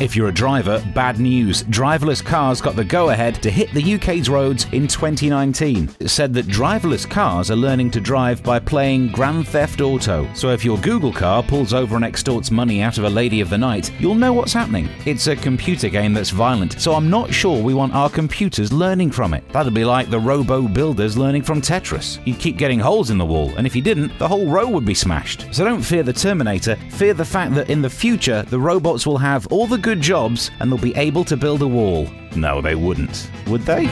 If 0.00 0.16
you're 0.16 0.28
a 0.28 0.34
driver, 0.34 0.84
bad 0.92 1.20
news. 1.20 1.62
Driverless 1.64 2.22
cars 2.22 2.60
got 2.60 2.74
the 2.74 2.84
go 2.84 3.10
ahead 3.10 3.40
to 3.42 3.50
hit 3.50 3.72
the 3.72 3.94
UK's 3.94 4.28
roads 4.28 4.66
in 4.72 4.88
2019. 4.88 5.88
It 6.00 6.08
said 6.08 6.34
that 6.34 6.46
driverless 6.46 7.08
cars 7.08 7.48
are 7.48 7.56
learning 7.56 7.92
to 7.92 8.00
drive 8.00 8.42
by 8.42 8.58
playing 8.58 9.12
Grand 9.12 9.46
Theft 9.46 9.80
Auto. 9.80 10.28
So 10.34 10.50
if 10.50 10.64
your 10.64 10.78
Google 10.78 11.12
car 11.12 11.44
pulls 11.44 11.72
over 11.72 11.94
and 11.94 12.04
extorts 12.04 12.50
money 12.50 12.82
out 12.82 12.98
of 12.98 13.04
a 13.04 13.08
lady 13.08 13.40
of 13.40 13.50
the 13.50 13.56
night, 13.56 13.92
you'll 14.00 14.16
know 14.16 14.32
what's 14.32 14.52
happening. 14.52 14.88
It's 15.06 15.28
a 15.28 15.36
computer 15.36 15.88
game 15.88 16.12
that's 16.12 16.30
violent, 16.30 16.80
so 16.80 16.94
I'm 16.94 17.08
not 17.08 17.32
sure 17.32 17.62
we 17.62 17.72
want 17.72 17.94
our 17.94 18.10
computers 18.10 18.72
learning 18.72 19.12
from 19.12 19.32
it. 19.32 19.48
That'd 19.50 19.74
be 19.74 19.84
like 19.84 20.10
the 20.10 20.18
robo 20.18 20.62
builders 20.66 21.16
learning 21.16 21.42
from 21.42 21.62
Tetris. 21.62 22.18
You'd 22.26 22.40
keep 22.40 22.56
getting 22.56 22.80
holes 22.80 23.10
in 23.10 23.18
the 23.18 23.24
wall, 23.24 23.54
and 23.56 23.64
if 23.64 23.76
you 23.76 23.82
didn't, 23.82 24.18
the 24.18 24.28
whole 24.28 24.48
row 24.48 24.68
would 24.68 24.84
be 24.84 24.94
smashed. 24.94 25.46
So 25.54 25.64
don't 25.64 25.82
fear 25.82 26.02
the 26.02 26.12
Terminator, 26.12 26.74
fear 26.90 27.14
the 27.14 27.24
fact 27.24 27.54
that 27.54 27.70
in 27.70 27.80
the 27.80 27.88
future, 27.88 28.42
the 28.42 28.58
robots 28.58 29.06
will 29.06 29.18
have 29.18 29.46
all 29.52 29.68
the 29.68 29.83
good 29.84 30.00
jobs 30.00 30.50
and 30.58 30.72
they'll 30.72 30.78
be 30.78 30.96
able 30.96 31.24
to 31.24 31.36
build 31.36 31.60
a 31.60 31.68
wall. 31.68 32.08
No, 32.34 32.62
they 32.62 32.74
wouldn't. 32.74 33.30
Would 33.48 33.60
they? 33.62 33.84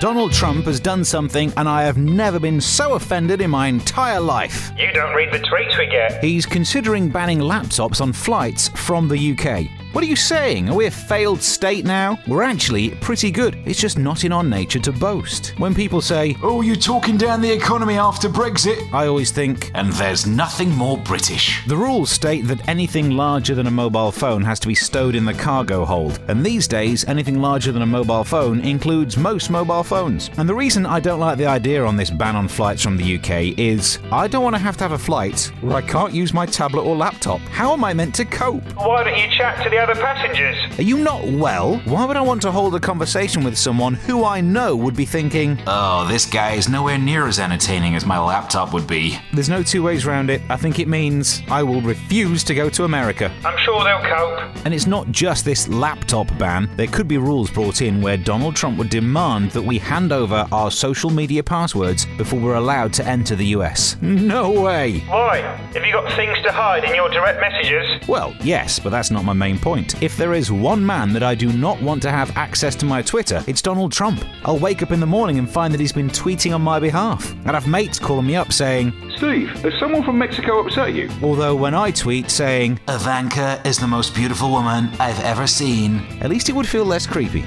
Donald 0.00 0.32
Trump 0.32 0.64
has 0.64 0.80
done 0.80 1.04
something, 1.04 1.52
and 1.56 1.66
I 1.68 1.82
have 1.84 1.96
never 1.96 2.38
been 2.38 2.60
so 2.60 2.94
offended 2.94 3.40
in 3.40 3.50
my 3.50 3.68
entire 3.68 4.20
life. 4.20 4.70
You 4.76 4.92
don't 4.92 5.14
read 5.14 5.32
the 5.32 5.38
tweets 5.38 5.78
we 5.78 5.86
get. 5.86 6.22
He's 6.22 6.44
considering 6.44 7.08
banning 7.08 7.38
laptops 7.38 8.00
on 8.00 8.12
flights 8.12 8.68
from 8.68 9.08
the 9.08 9.32
UK. 9.32 9.83
What 9.94 10.02
are 10.02 10.08
you 10.08 10.16
saying? 10.16 10.70
Are 10.70 10.74
we 10.74 10.86
a 10.86 10.90
failed 10.90 11.40
state 11.40 11.84
now? 11.84 12.18
We're 12.26 12.42
actually 12.42 12.90
pretty 12.96 13.30
good. 13.30 13.56
It's 13.64 13.80
just 13.80 13.96
not 13.96 14.24
in 14.24 14.32
our 14.32 14.42
nature 14.42 14.80
to 14.80 14.90
boast. 14.90 15.54
When 15.56 15.72
people 15.72 16.00
say, 16.00 16.34
Oh, 16.42 16.62
you're 16.62 16.74
talking 16.74 17.16
down 17.16 17.40
the 17.40 17.52
economy 17.52 17.94
after 17.96 18.28
Brexit? 18.28 18.92
I 18.92 19.06
always 19.06 19.30
think, 19.30 19.70
And 19.72 19.92
there's 19.92 20.26
nothing 20.26 20.70
more 20.70 20.98
British. 20.98 21.64
The 21.68 21.76
rules 21.76 22.10
state 22.10 22.40
that 22.48 22.68
anything 22.68 23.12
larger 23.12 23.54
than 23.54 23.68
a 23.68 23.70
mobile 23.70 24.10
phone 24.10 24.42
has 24.42 24.58
to 24.60 24.66
be 24.66 24.74
stowed 24.74 25.14
in 25.14 25.24
the 25.24 25.32
cargo 25.32 25.84
hold, 25.84 26.18
and 26.26 26.44
these 26.44 26.66
days, 26.66 27.04
anything 27.04 27.40
larger 27.40 27.70
than 27.70 27.82
a 27.82 27.86
mobile 27.86 28.24
phone 28.24 28.62
includes 28.62 29.16
most 29.16 29.48
mobile 29.48 29.84
phones. 29.84 30.28
And 30.38 30.48
the 30.48 30.56
reason 30.56 30.86
I 30.86 30.98
don't 30.98 31.20
like 31.20 31.38
the 31.38 31.46
idea 31.46 31.84
on 31.84 31.96
this 31.96 32.10
ban 32.10 32.34
on 32.34 32.48
flights 32.48 32.82
from 32.82 32.96
the 32.96 33.14
UK 33.16 33.56
is 33.56 34.00
I 34.10 34.26
don't 34.26 34.42
want 34.42 34.56
to 34.56 34.62
have 34.62 34.76
to 34.78 34.82
have 34.82 34.90
a 34.92 34.98
flight 34.98 35.52
where 35.60 35.76
I 35.76 35.82
can't 35.82 36.12
use 36.12 36.34
my 36.34 36.46
tablet 36.46 36.82
or 36.82 36.96
laptop. 36.96 37.40
How 37.42 37.72
am 37.72 37.84
I 37.84 37.94
meant 37.94 38.16
to 38.16 38.24
cope? 38.24 38.64
Why 38.74 39.04
don't 39.04 39.16
you 39.16 39.30
chat 39.30 39.62
to 39.62 39.70
the 39.70 39.83
other 39.84 40.00
passengers? 40.00 40.56
Are 40.78 40.82
you 40.82 40.96
not 40.98 41.24
well? 41.26 41.76
Why 41.84 42.04
would 42.06 42.16
I 42.16 42.22
want 42.22 42.40
to 42.42 42.50
hold 42.50 42.74
a 42.74 42.80
conversation 42.80 43.44
with 43.44 43.56
someone 43.58 43.94
who 43.94 44.24
I 44.24 44.40
know 44.40 44.74
would 44.76 44.96
be 44.96 45.04
thinking, 45.04 45.58
Oh, 45.66 46.06
this 46.08 46.24
guy 46.24 46.52
is 46.52 46.68
nowhere 46.68 46.96
near 46.98 47.26
as 47.26 47.38
entertaining 47.38 47.94
as 47.94 48.06
my 48.06 48.18
laptop 48.18 48.72
would 48.72 48.86
be. 48.86 49.18
there's 49.34 49.48
no 49.50 49.62
two 49.62 49.82
ways 49.82 50.06
round 50.06 50.30
it. 50.30 50.40
I 50.48 50.56
think 50.56 50.78
it 50.78 50.88
means 50.88 51.42
I 51.48 51.62
will 51.62 51.82
refuse 51.82 52.42
to 52.44 52.54
go 52.54 52.70
to 52.70 52.84
America. 52.84 53.30
I'm 53.44 53.58
sure 53.58 53.84
they'll 53.84 54.00
cope. 54.10 54.56
And 54.64 54.72
it's 54.72 54.86
not 54.86 55.10
just 55.10 55.44
this 55.44 55.68
laptop 55.68 56.26
ban. 56.38 56.70
There 56.76 56.86
could 56.86 57.06
be 57.06 57.18
rules 57.18 57.50
brought 57.50 57.82
in 57.82 58.00
where 58.00 58.16
Donald 58.16 58.56
Trump 58.56 58.78
would 58.78 58.88
demand 58.90 59.50
that 59.50 59.62
we 59.62 59.78
hand 59.78 60.12
over 60.12 60.46
our 60.50 60.70
social 60.70 61.10
media 61.10 61.42
passwords 61.42 62.06
before 62.16 62.40
we're 62.40 62.54
allowed 62.54 62.92
to 62.94 63.06
enter 63.06 63.36
the 63.36 63.46
US. 63.58 63.96
No 64.00 64.50
way! 64.62 65.00
Why? 65.08 65.40
Have 65.74 65.84
you 65.84 65.92
got 65.92 66.10
things 66.16 66.38
to 66.44 66.50
hide 66.52 66.84
in 66.84 66.94
your 66.94 67.10
direct 67.10 67.40
messages? 67.40 68.08
Well, 68.08 68.34
yes, 68.40 68.78
but 68.78 68.90
that's 68.90 69.10
not 69.10 69.24
my 69.24 69.32
main 69.34 69.58
point. 69.58 69.73
If 69.74 70.16
there 70.16 70.34
is 70.34 70.52
one 70.52 70.84
man 70.86 71.12
that 71.14 71.22
I 71.24 71.34
do 71.34 71.52
not 71.52 71.82
want 71.82 72.00
to 72.02 72.10
have 72.10 72.36
access 72.36 72.76
to 72.76 72.86
my 72.86 73.02
Twitter, 73.02 73.42
it's 73.48 73.60
Donald 73.60 73.90
Trump. 73.90 74.24
I'll 74.44 74.58
wake 74.58 74.82
up 74.82 74.92
in 74.92 75.00
the 75.00 75.06
morning 75.06 75.38
and 75.38 75.50
find 75.50 75.74
that 75.74 75.80
he's 75.80 75.92
been 75.92 76.08
tweeting 76.08 76.54
on 76.54 76.62
my 76.62 76.78
behalf. 76.78 77.32
And 77.32 77.50
have 77.50 77.66
mates 77.66 77.98
calling 77.98 78.26
me 78.26 78.36
up 78.36 78.52
saying, 78.52 78.92
Steve, 79.16 79.50
has 79.62 79.74
someone 79.80 80.04
from 80.04 80.18
Mexico 80.18 80.60
upset 80.60 80.94
you? 80.94 81.10
although 81.22 81.54
when 81.56 81.74
I 81.74 81.90
tweet 81.90 82.30
saying, 82.30 82.78
Ivanka 82.88 83.60
is 83.64 83.78
the 83.78 83.88
most 83.88 84.14
beautiful 84.14 84.50
woman 84.50 84.90
I've 85.00 85.20
ever 85.24 85.46
seen. 85.46 85.98
at 86.20 86.30
least 86.30 86.48
it 86.48 86.54
would 86.54 86.68
feel 86.68 86.84
less 86.84 87.06
creepy. 87.06 87.44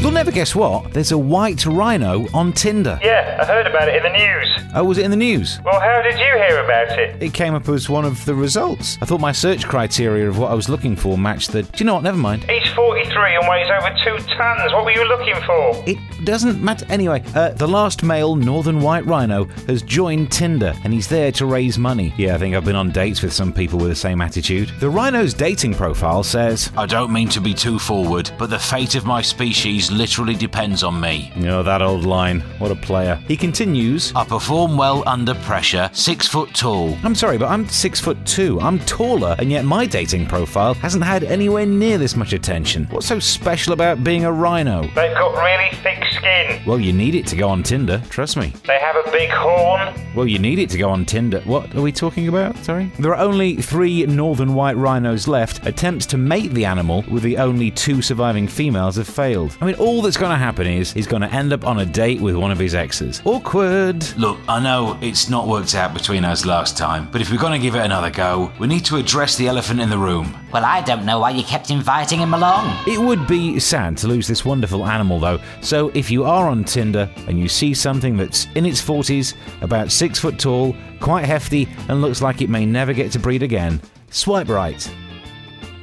You'll 0.00 0.12
never 0.12 0.30
guess 0.30 0.54
what? 0.54 0.94
There's 0.94 1.12
a 1.12 1.18
white 1.18 1.66
rhino 1.66 2.26
on 2.32 2.54
Tinder. 2.54 2.98
Yeah, 3.02 3.36
I 3.38 3.44
heard 3.44 3.66
about 3.66 3.86
it 3.86 3.96
in 3.96 4.02
the 4.02 4.18
news. 4.18 4.48
Oh, 4.74 4.84
was 4.84 4.96
it 4.96 5.04
in 5.04 5.10
the 5.10 5.16
news? 5.16 5.58
Well, 5.62 5.78
how 5.78 6.00
did 6.00 6.14
you 6.14 6.24
hear 6.24 6.64
about 6.64 6.98
it? 6.98 7.22
It 7.22 7.34
came 7.34 7.54
up 7.54 7.68
as 7.68 7.90
one 7.90 8.06
of 8.06 8.24
the 8.24 8.34
results. 8.34 8.96
I 9.02 9.04
thought 9.04 9.20
my 9.20 9.32
search 9.32 9.66
criteria 9.66 10.26
of 10.26 10.38
what 10.38 10.50
I 10.50 10.54
was 10.54 10.70
looking 10.70 10.96
for 10.96 11.18
matched 11.18 11.52
the. 11.52 11.64
Do 11.64 11.70
you 11.76 11.84
know 11.84 11.94
what? 11.96 12.02
Never 12.04 12.16
mind. 12.16 12.44
He's 12.44 12.66
43 12.72 13.34
and 13.34 13.48
weighs 13.48 13.68
over 13.68 13.94
two 14.02 14.16
tons. 14.36 14.72
What 14.72 14.86
were 14.86 14.92
you 14.92 15.06
looking 15.06 15.34
for? 15.44 15.84
It 15.86 15.98
doesn't 16.24 16.62
matter. 16.62 16.86
Anyway, 16.88 17.22
uh, 17.34 17.50
the 17.50 17.68
last 17.68 18.02
male 18.02 18.36
northern 18.36 18.80
white 18.80 19.04
rhino 19.04 19.44
has 19.66 19.82
joined 19.82 20.32
Tinder 20.32 20.72
and 20.82 20.94
he's 20.94 21.08
there 21.08 21.30
to 21.32 21.44
raise 21.44 21.76
money. 21.76 22.14
Yeah, 22.16 22.36
I 22.36 22.38
think 22.38 22.54
I've 22.54 22.64
been 22.64 22.74
on 22.76 22.90
dates 22.90 23.20
with 23.20 23.34
some 23.34 23.52
people 23.52 23.78
with 23.78 23.90
the 23.90 23.96
same 23.96 24.22
attitude. 24.22 24.70
The 24.80 24.88
rhino's 24.88 25.34
dating 25.34 25.74
profile 25.74 26.22
says, 26.22 26.72
I 26.74 26.86
don't 26.86 27.12
mean 27.12 27.28
to 27.30 27.40
be 27.40 27.52
too 27.52 27.78
forward, 27.78 28.30
but 28.38 28.48
the 28.48 28.58
fate 28.58 28.94
of 28.94 29.04
my 29.04 29.20
species 29.20 29.89
literally 29.90 30.34
depends 30.34 30.82
on 30.82 31.00
me. 31.00 31.32
Oh, 31.46 31.62
that 31.62 31.82
old 31.82 32.04
line. 32.04 32.40
What 32.58 32.70
a 32.70 32.76
player. 32.76 33.16
He 33.26 33.36
continues, 33.36 34.12
I 34.14 34.24
perform 34.24 34.76
well 34.76 35.02
under 35.06 35.34
pressure, 35.34 35.90
six 35.92 36.26
foot 36.26 36.54
tall. 36.54 36.96
I'm 37.02 37.14
sorry, 37.14 37.38
but 37.38 37.48
I'm 37.48 37.68
six 37.68 38.00
foot 38.00 38.18
two. 38.26 38.60
I'm 38.60 38.78
taller, 38.80 39.36
and 39.38 39.50
yet 39.50 39.64
my 39.64 39.86
dating 39.86 40.26
profile 40.26 40.74
hasn't 40.74 41.04
had 41.04 41.24
anywhere 41.24 41.66
near 41.66 41.98
this 41.98 42.16
much 42.16 42.32
attention. 42.32 42.86
What's 42.90 43.06
so 43.06 43.18
special 43.18 43.72
about 43.72 44.04
being 44.04 44.24
a 44.24 44.32
rhino? 44.32 44.82
They've 44.82 45.14
got 45.14 45.34
really 45.34 45.70
thick 45.82 46.04
skin. 46.12 46.62
Well, 46.66 46.80
you 46.80 46.92
need 46.92 47.14
it 47.14 47.26
to 47.28 47.36
go 47.36 47.48
on 47.48 47.62
Tinder, 47.62 48.02
trust 48.10 48.36
me. 48.36 48.52
They 48.66 48.78
have 48.78 48.96
a 48.96 49.10
big 49.10 49.30
horn. 49.30 49.94
Well, 50.14 50.26
you 50.26 50.38
need 50.38 50.58
it 50.58 50.70
to 50.70 50.78
go 50.78 50.90
on 50.90 51.04
Tinder. 51.06 51.40
What 51.42 51.74
are 51.74 51.82
we 51.82 51.92
talking 51.92 52.28
about? 52.28 52.56
Sorry? 52.58 52.90
There 52.98 53.14
are 53.14 53.22
only 53.22 53.56
three 53.56 54.04
northern 54.06 54.54
white 54.54 54.76
rhinos 54.76 55.28
left. 55.28 55.66
Attempts 55.66 56.06
to 56.06 56.16
mate 56.18 56.52
the 56.52 56.64
animal 56.64 57.04
with 57.10 57.22
the 57.22 57.38
only 57.38 57.70
two 57.70 58.02
surviving 58.02 58.48
females 58.48 58.96
have 58.96 59.08
failed. 59.08 59.56
I 59.60 59.66
mean, 59.66 59.76
all 59.80 60.02
that's 60.02 60.18
going 60.18 60.30
to 60.30 60.36
happen 60.36 60.66
is 60.66 60.92
he's 60.92 61.06
going 61.06 61.22
to 61.22 61.32
end 61.32 61.52
up 61.52 61.66
on 61.66 61.80
a 61.80 61.86
date 61.86 62.20
with 62.20 62.36
one 62.36 62.50
of 62.50 62.58
his 62.58 62.74
exes. 62.74 63.22
Awkward. 63.24 64.06
Look, 64.18 64.38
I 64.46 64.60
know 64.60 64.98
it's 65.00 65.30
not 65.30 65.48
worked 65.48 65.74
out 65.74 65.94
between 65.94 66.24
us 66.24 66.44
last 66.44 66.76
time, 66.76 67.08
but 67.10 67.22
if 67.22 67.30
we're 67.30 67.38
going 67.38 67.58
to 67.58 67.58
give 67.58 67.74
it 67.74 67.84
another 67.84 68.10
go, 68.10 68.52
we 68.58 68.66
need 68.66 68.84
to 68.84 68.96
address 68.96 69.36
the 69.36 69.48
elephant 69.48 69.80
in 69.80 69.88
the 69.88 69.96
room. 69.96 70.36
Well, 70.52 70.64
I 70.64 70.82
don't 70.82 71.06
know 71.06 71.18
why 71.18 71.30
you 71.30 71.42
kept 71.42 71.70
inviting 71.70 72.18
him 72.18 72.34
along. 72.34 72.76
It 72.86 73.00
would 73.00 73.26
be 73.26 73.58
sad 73.58 73.96
to 73.98 74.06
lose 74.06 74.28
this 74.28 74.44
wonderful 74.44 74.84
animal, 74.84 75.18
though. 75.18 75.40
So 75.62 75.88
if 75.94 76.10
you 76.10 76.24
are 76.24 76.48
on 76.48 76.64
Tinder 76.64 77.10
and 77.26 77.40
you 77.40 77.48
see 77.48 77.72
something 77.72 78.18
that's 78.18 78.46
in 78.54 78.66
its 78.66 78.82
40s, 78.82 79.34
about 79.62 79.90
six 79.90 80.18
foot 80.18 80.38
tall, 80.38 80.76
quite 81.00 81.24
hefty, 81.24 81.68
and 81.88 82.02
looks 82.02 82.20
like 82.20 82.42
it 82.42 82.50
may 82.50 82.66
never 82.66 82.92
get 82.92 83.12
to 83.12 83.18
breed 83.18 83.42
again, 83.42 83.80
swipe 84.10 84.48
right. 84.48 84.80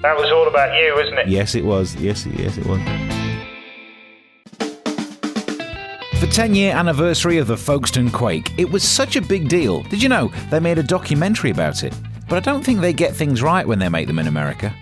That 0.03 0.15
was 0.15 0.31
all 0.31 0.47
about 0.47 0.79
you, 0.79 0.93
wasn't 0.93 1.19
it? 1.19 1.27
Yes, 1.29 1.55
it 1.55 1.65
was. 1.65 1.95
Yes, 1.95 2.27
yes, 2.27 2.57
it 2.59 2.65
was. 2.67 3.16
The 6.19 6.25
10 6.25 6.55
year 6.55 6.73
anniversary 6.73 7.37
of 7.37 7.45
the 7.45 7.55
Folkestone 7.55 8.09
Quake, 8.09 8.51
it 8.57 8.67
was 8.67 8.81
such 8.81 9.15
a 9.15 9.21
big 9.21 9.47
deal. 9.47 9.83
Did 9.83 10.01
you 10.01 10.09
know 10.09 10.31
they 10.49 10.59
made 10.59 10.79
a 10.79 10.83
documentary 10.83 11.51
about 11.51 11.83
it? 11.83 11.93
But 12.27 12.37
I 12.37 12.39
don't 12.39 12.63
think 12.63 12.81
they 12.81 12.91
get 12.91 13.15
things 13.15 13.43
right 13.43 13.67
when 13.67 13.77
they 13.77 13.87
make 13.87 14.07
them 14.07 14.17
in 14.17 14.25
America. 14.25 14.73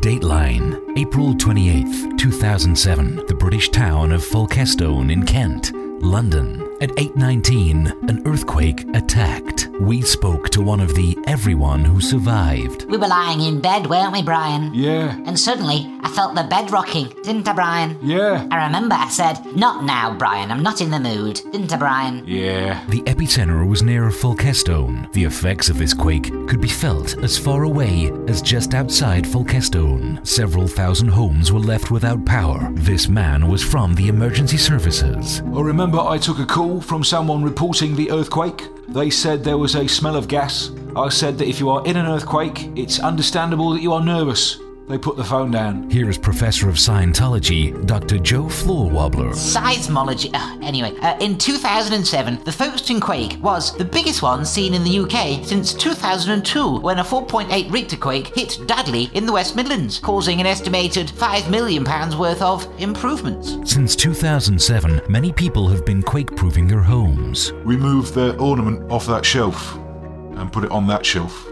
Dateline, 0.00 0.98
April 0.98 1.34
28th, 1.34 2.18
2007. 2.18 3.26
The 3.26 3.34
British 3.36 3.68
town 3.68 4.10
of 4.10 4.24
Folkestone 4.24 5.10
in 5.10 5.24
Kent, 5.24 5.72
London. 6.02 6.68
At 6.80 6.90
8:19, 6.96 8.08
an 8.08 8.22
earthquake 8.26 8.84
attacked. 8.94 9.68
We 9.82 10.00
spoke 10.00 10.48
to 10.50 10.62
one 10.62 10.78
of 10.78 10.94
the 10.94 11.18
everyone 11.26 11.84
who 11.84 12.00
survived. 12.00 12.84
We 12.88 12.96
were 12.96 13.08
lying 13.08 13.40
in 13.40 13.60
bed, 13.60 13.88
weren't 13.88 14.12
we, 14.12 14.22
Brian? 14.22 14.72
Yeah. 14.72 15.16
And 15.26 15.36
suddenly, 15.36 15.92
I 16.02 16.08
felt 16.10 16.36
the 16.36 16.44
bed 16.44 16.70
rocking, 16.70 17.08
didn't 17.24 17.48
I, 17.48 17.52
Brian? 17.52 17.98
Yeah. 18.00 18.46
I 18.52 18.64
remember 18.64 18.94
I 18.94 19.08
said, 19.08 19.44
Not 19.56 19.82
now, 19.82 20.16
Brian, 20.16 20.52
I'm 20.52 20.62
not 20.62 20.80
in 20.80 20.92
the 20.92 21.00
mood, 21.00 21.40
didn't 21.50 21.72
I, 21.72 21.76
Brian? 21.78 22.22
Yeah. 22.28 22.84
The 22.90 23.00
epicenter 23.02 23.68
was 23.68 23.82
near 23.82 24.08
Folkestone. 24.12 25.08
The 25.14 25.24
effects 25.24 25.68
of 25.68 25.78
this 25.78 25.94
quake 25.94 26.30
could 26.46 26.60
be 26.60 26.68
felt 26.68 27.18
as 27.18 27.36
far 27.36 27.64
away 27.64 28.12
as 28.28 28.40
just 28.40 28.74
outside 28.74 29.26
Folkestone. 29.26 30.24
Several 30.24 30.68
thousand 30.68 31.08
homes 31.08 31.50
were 31.50 31.58
left 31.58 31.90
without 31.90 32.24
power. 32.24 32.70
This 32.74 33.08
man 33.08 33.48
was 33.48 33.64
from 33.64 33.96
the 33.96 34.06
emergency 34.06 34.58
services. 34.58 35.40
I 35.40 35.60
remember 35.60 35.98
I 35.98 36.18
took 36.18 36.38
a 36.38 36.46
call 36.46 36.80
from 36.80 37.02
someone 37.02 37.42
reporting 37.42 37.96
the 37.96 38.12
earthquake. 38.12 38.68
They 38.92 39.08
said 39.08 39.42
there 39.42 39.56
was 39.56 39.74
a 39.74 39.88
smell 39.88 40.16
of 40.16 40.28
gas. 40.28 40.70
I 40.94 41.08
said 41.08 41.38
that 41.38 41.48
if 41.48 41.58
you 41.58 41.70
are 41.70 41.82
in 41.86 41.96
an 41.96 42.04
earthquake, 42.04 42.70
it's 42.76 43.00
understandable 43.00 43.70
that 43.70 43.80
you 43.80 43.94
are 43.94 44.04
nervous. 44.04 44.58
They 44.88 44.98
put 44.98 45.16
the 45.16 45.24
phone 45.24 45.52
down. 45.52 45.88
Here 45.88 46.10
is 46.10 46.18
Professor 46.18 46.68
of 46.68 46.74
Scientology, 46.74 47.86
Dr. 47.86 48.18
Joe 48.18 48.44
Floorwobbler. 48.44 49.32
Seismology. 49.32 50.30
Uh, 50.34 50.58
anyway, 50.60 50.96
uh, 50.98 51.16
in 51.20 51.38
2007, 51.38 52.42
the 52.44 52.52
Folkestone 52.52 53.00
quake 53.00 53.38
was 53.40 53.76
the 53.76 53.84
biggest 53.84 54.22
one 54.22 54.44
seen 54.44 54.74
in 54.74 54.82
the 54.82 54.98
UK 54.98 55.46
since 55.46 55.72
2002, 55.72 56.80
when 56.80 56.98
a 56.98 57.04
4.8 57.04 57.72
Richter 57.72 57.96
quake 57.96 58.34
hit 58.34 58.58
Dudley 58.66 59.08
in 59.14 59.24
the 59.24 59.32
West 59.32 59.54
Midlands, 59.54 60.00
causing 60.00 60.40
an 60.40 60.46
estimated 60.46 61.06
£5 61.06 61.48
million 61.48 61.84
worth 62.18 62.42
of 62.42 62.66
improvements. 62.80 63.56
Since 63.70 63.94
2007, 63.96 65.02
many 65.08 65.32
people 65.32 65.68
have 65.68 65.86
been 65.86 66.02
quake 66.02 66.34
proofing 66.34 66.66
their 66.66 66.82
homes. 66.82 67.52
Remove 67.64 68.12
the 68.12 68.36
ornament 68.38 68.90
off 68.90 69.06
that 69.06 69.24
shelf 69.24 69.76
and 69.76 70.52
put 70.52 70.64
it 70.64 70.72
on 70.72 70.88
that 70.88 71.06
shelf 71.06 71.46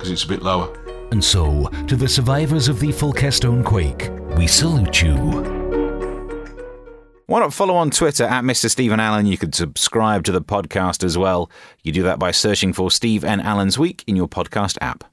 because 0.00 0.10
it's 0.10 0.24
a 0.24 0.28
bit 0.28 0.42
lower. 0.42 0.74
And 1.10 1.22
so, 1.22 1.66
to 1.88 1.96
the 1.96 2.08
survivors 2.08 2.68
of 2.68 2.80
the 2.80 2.92
Folkestone 2.92 3.64
quake, 3.64 4.10
we 4.36 4.46
salute 4.46 5.02
you. 5.02 5.60
Why 7.26 7.38
not 7.38 7.54
follow 7.54 7.76
on 7.76 7.90
Twitter 7.90 8.24
at 8.24 8.42
Mr. 8.42 8.68
Stephen 8.68 8.98
Allen? 8.98 9.26
You 9.26 9.38
could 9.38 9.54
subscribe 9.54 10.24
to 10.24 10.32
the 10.32 10.42
podcast 10.42 11.04
as 11.04 11.16
well. 11.16 11.48
You 11.82 11.92
do 11.92 12.02
that 12.02 12.18
by 12.18 12.32
searching 12.32 12.72
for 12.72 12.90
Steve 12.90 13.22
N. 13.22 13.40
Allen's 13.40 13.78
Week 13.78 14.02
in 14.08 14.16
your 14.16 14.26
podcast 14.26 14.78
app. 14.80 15.04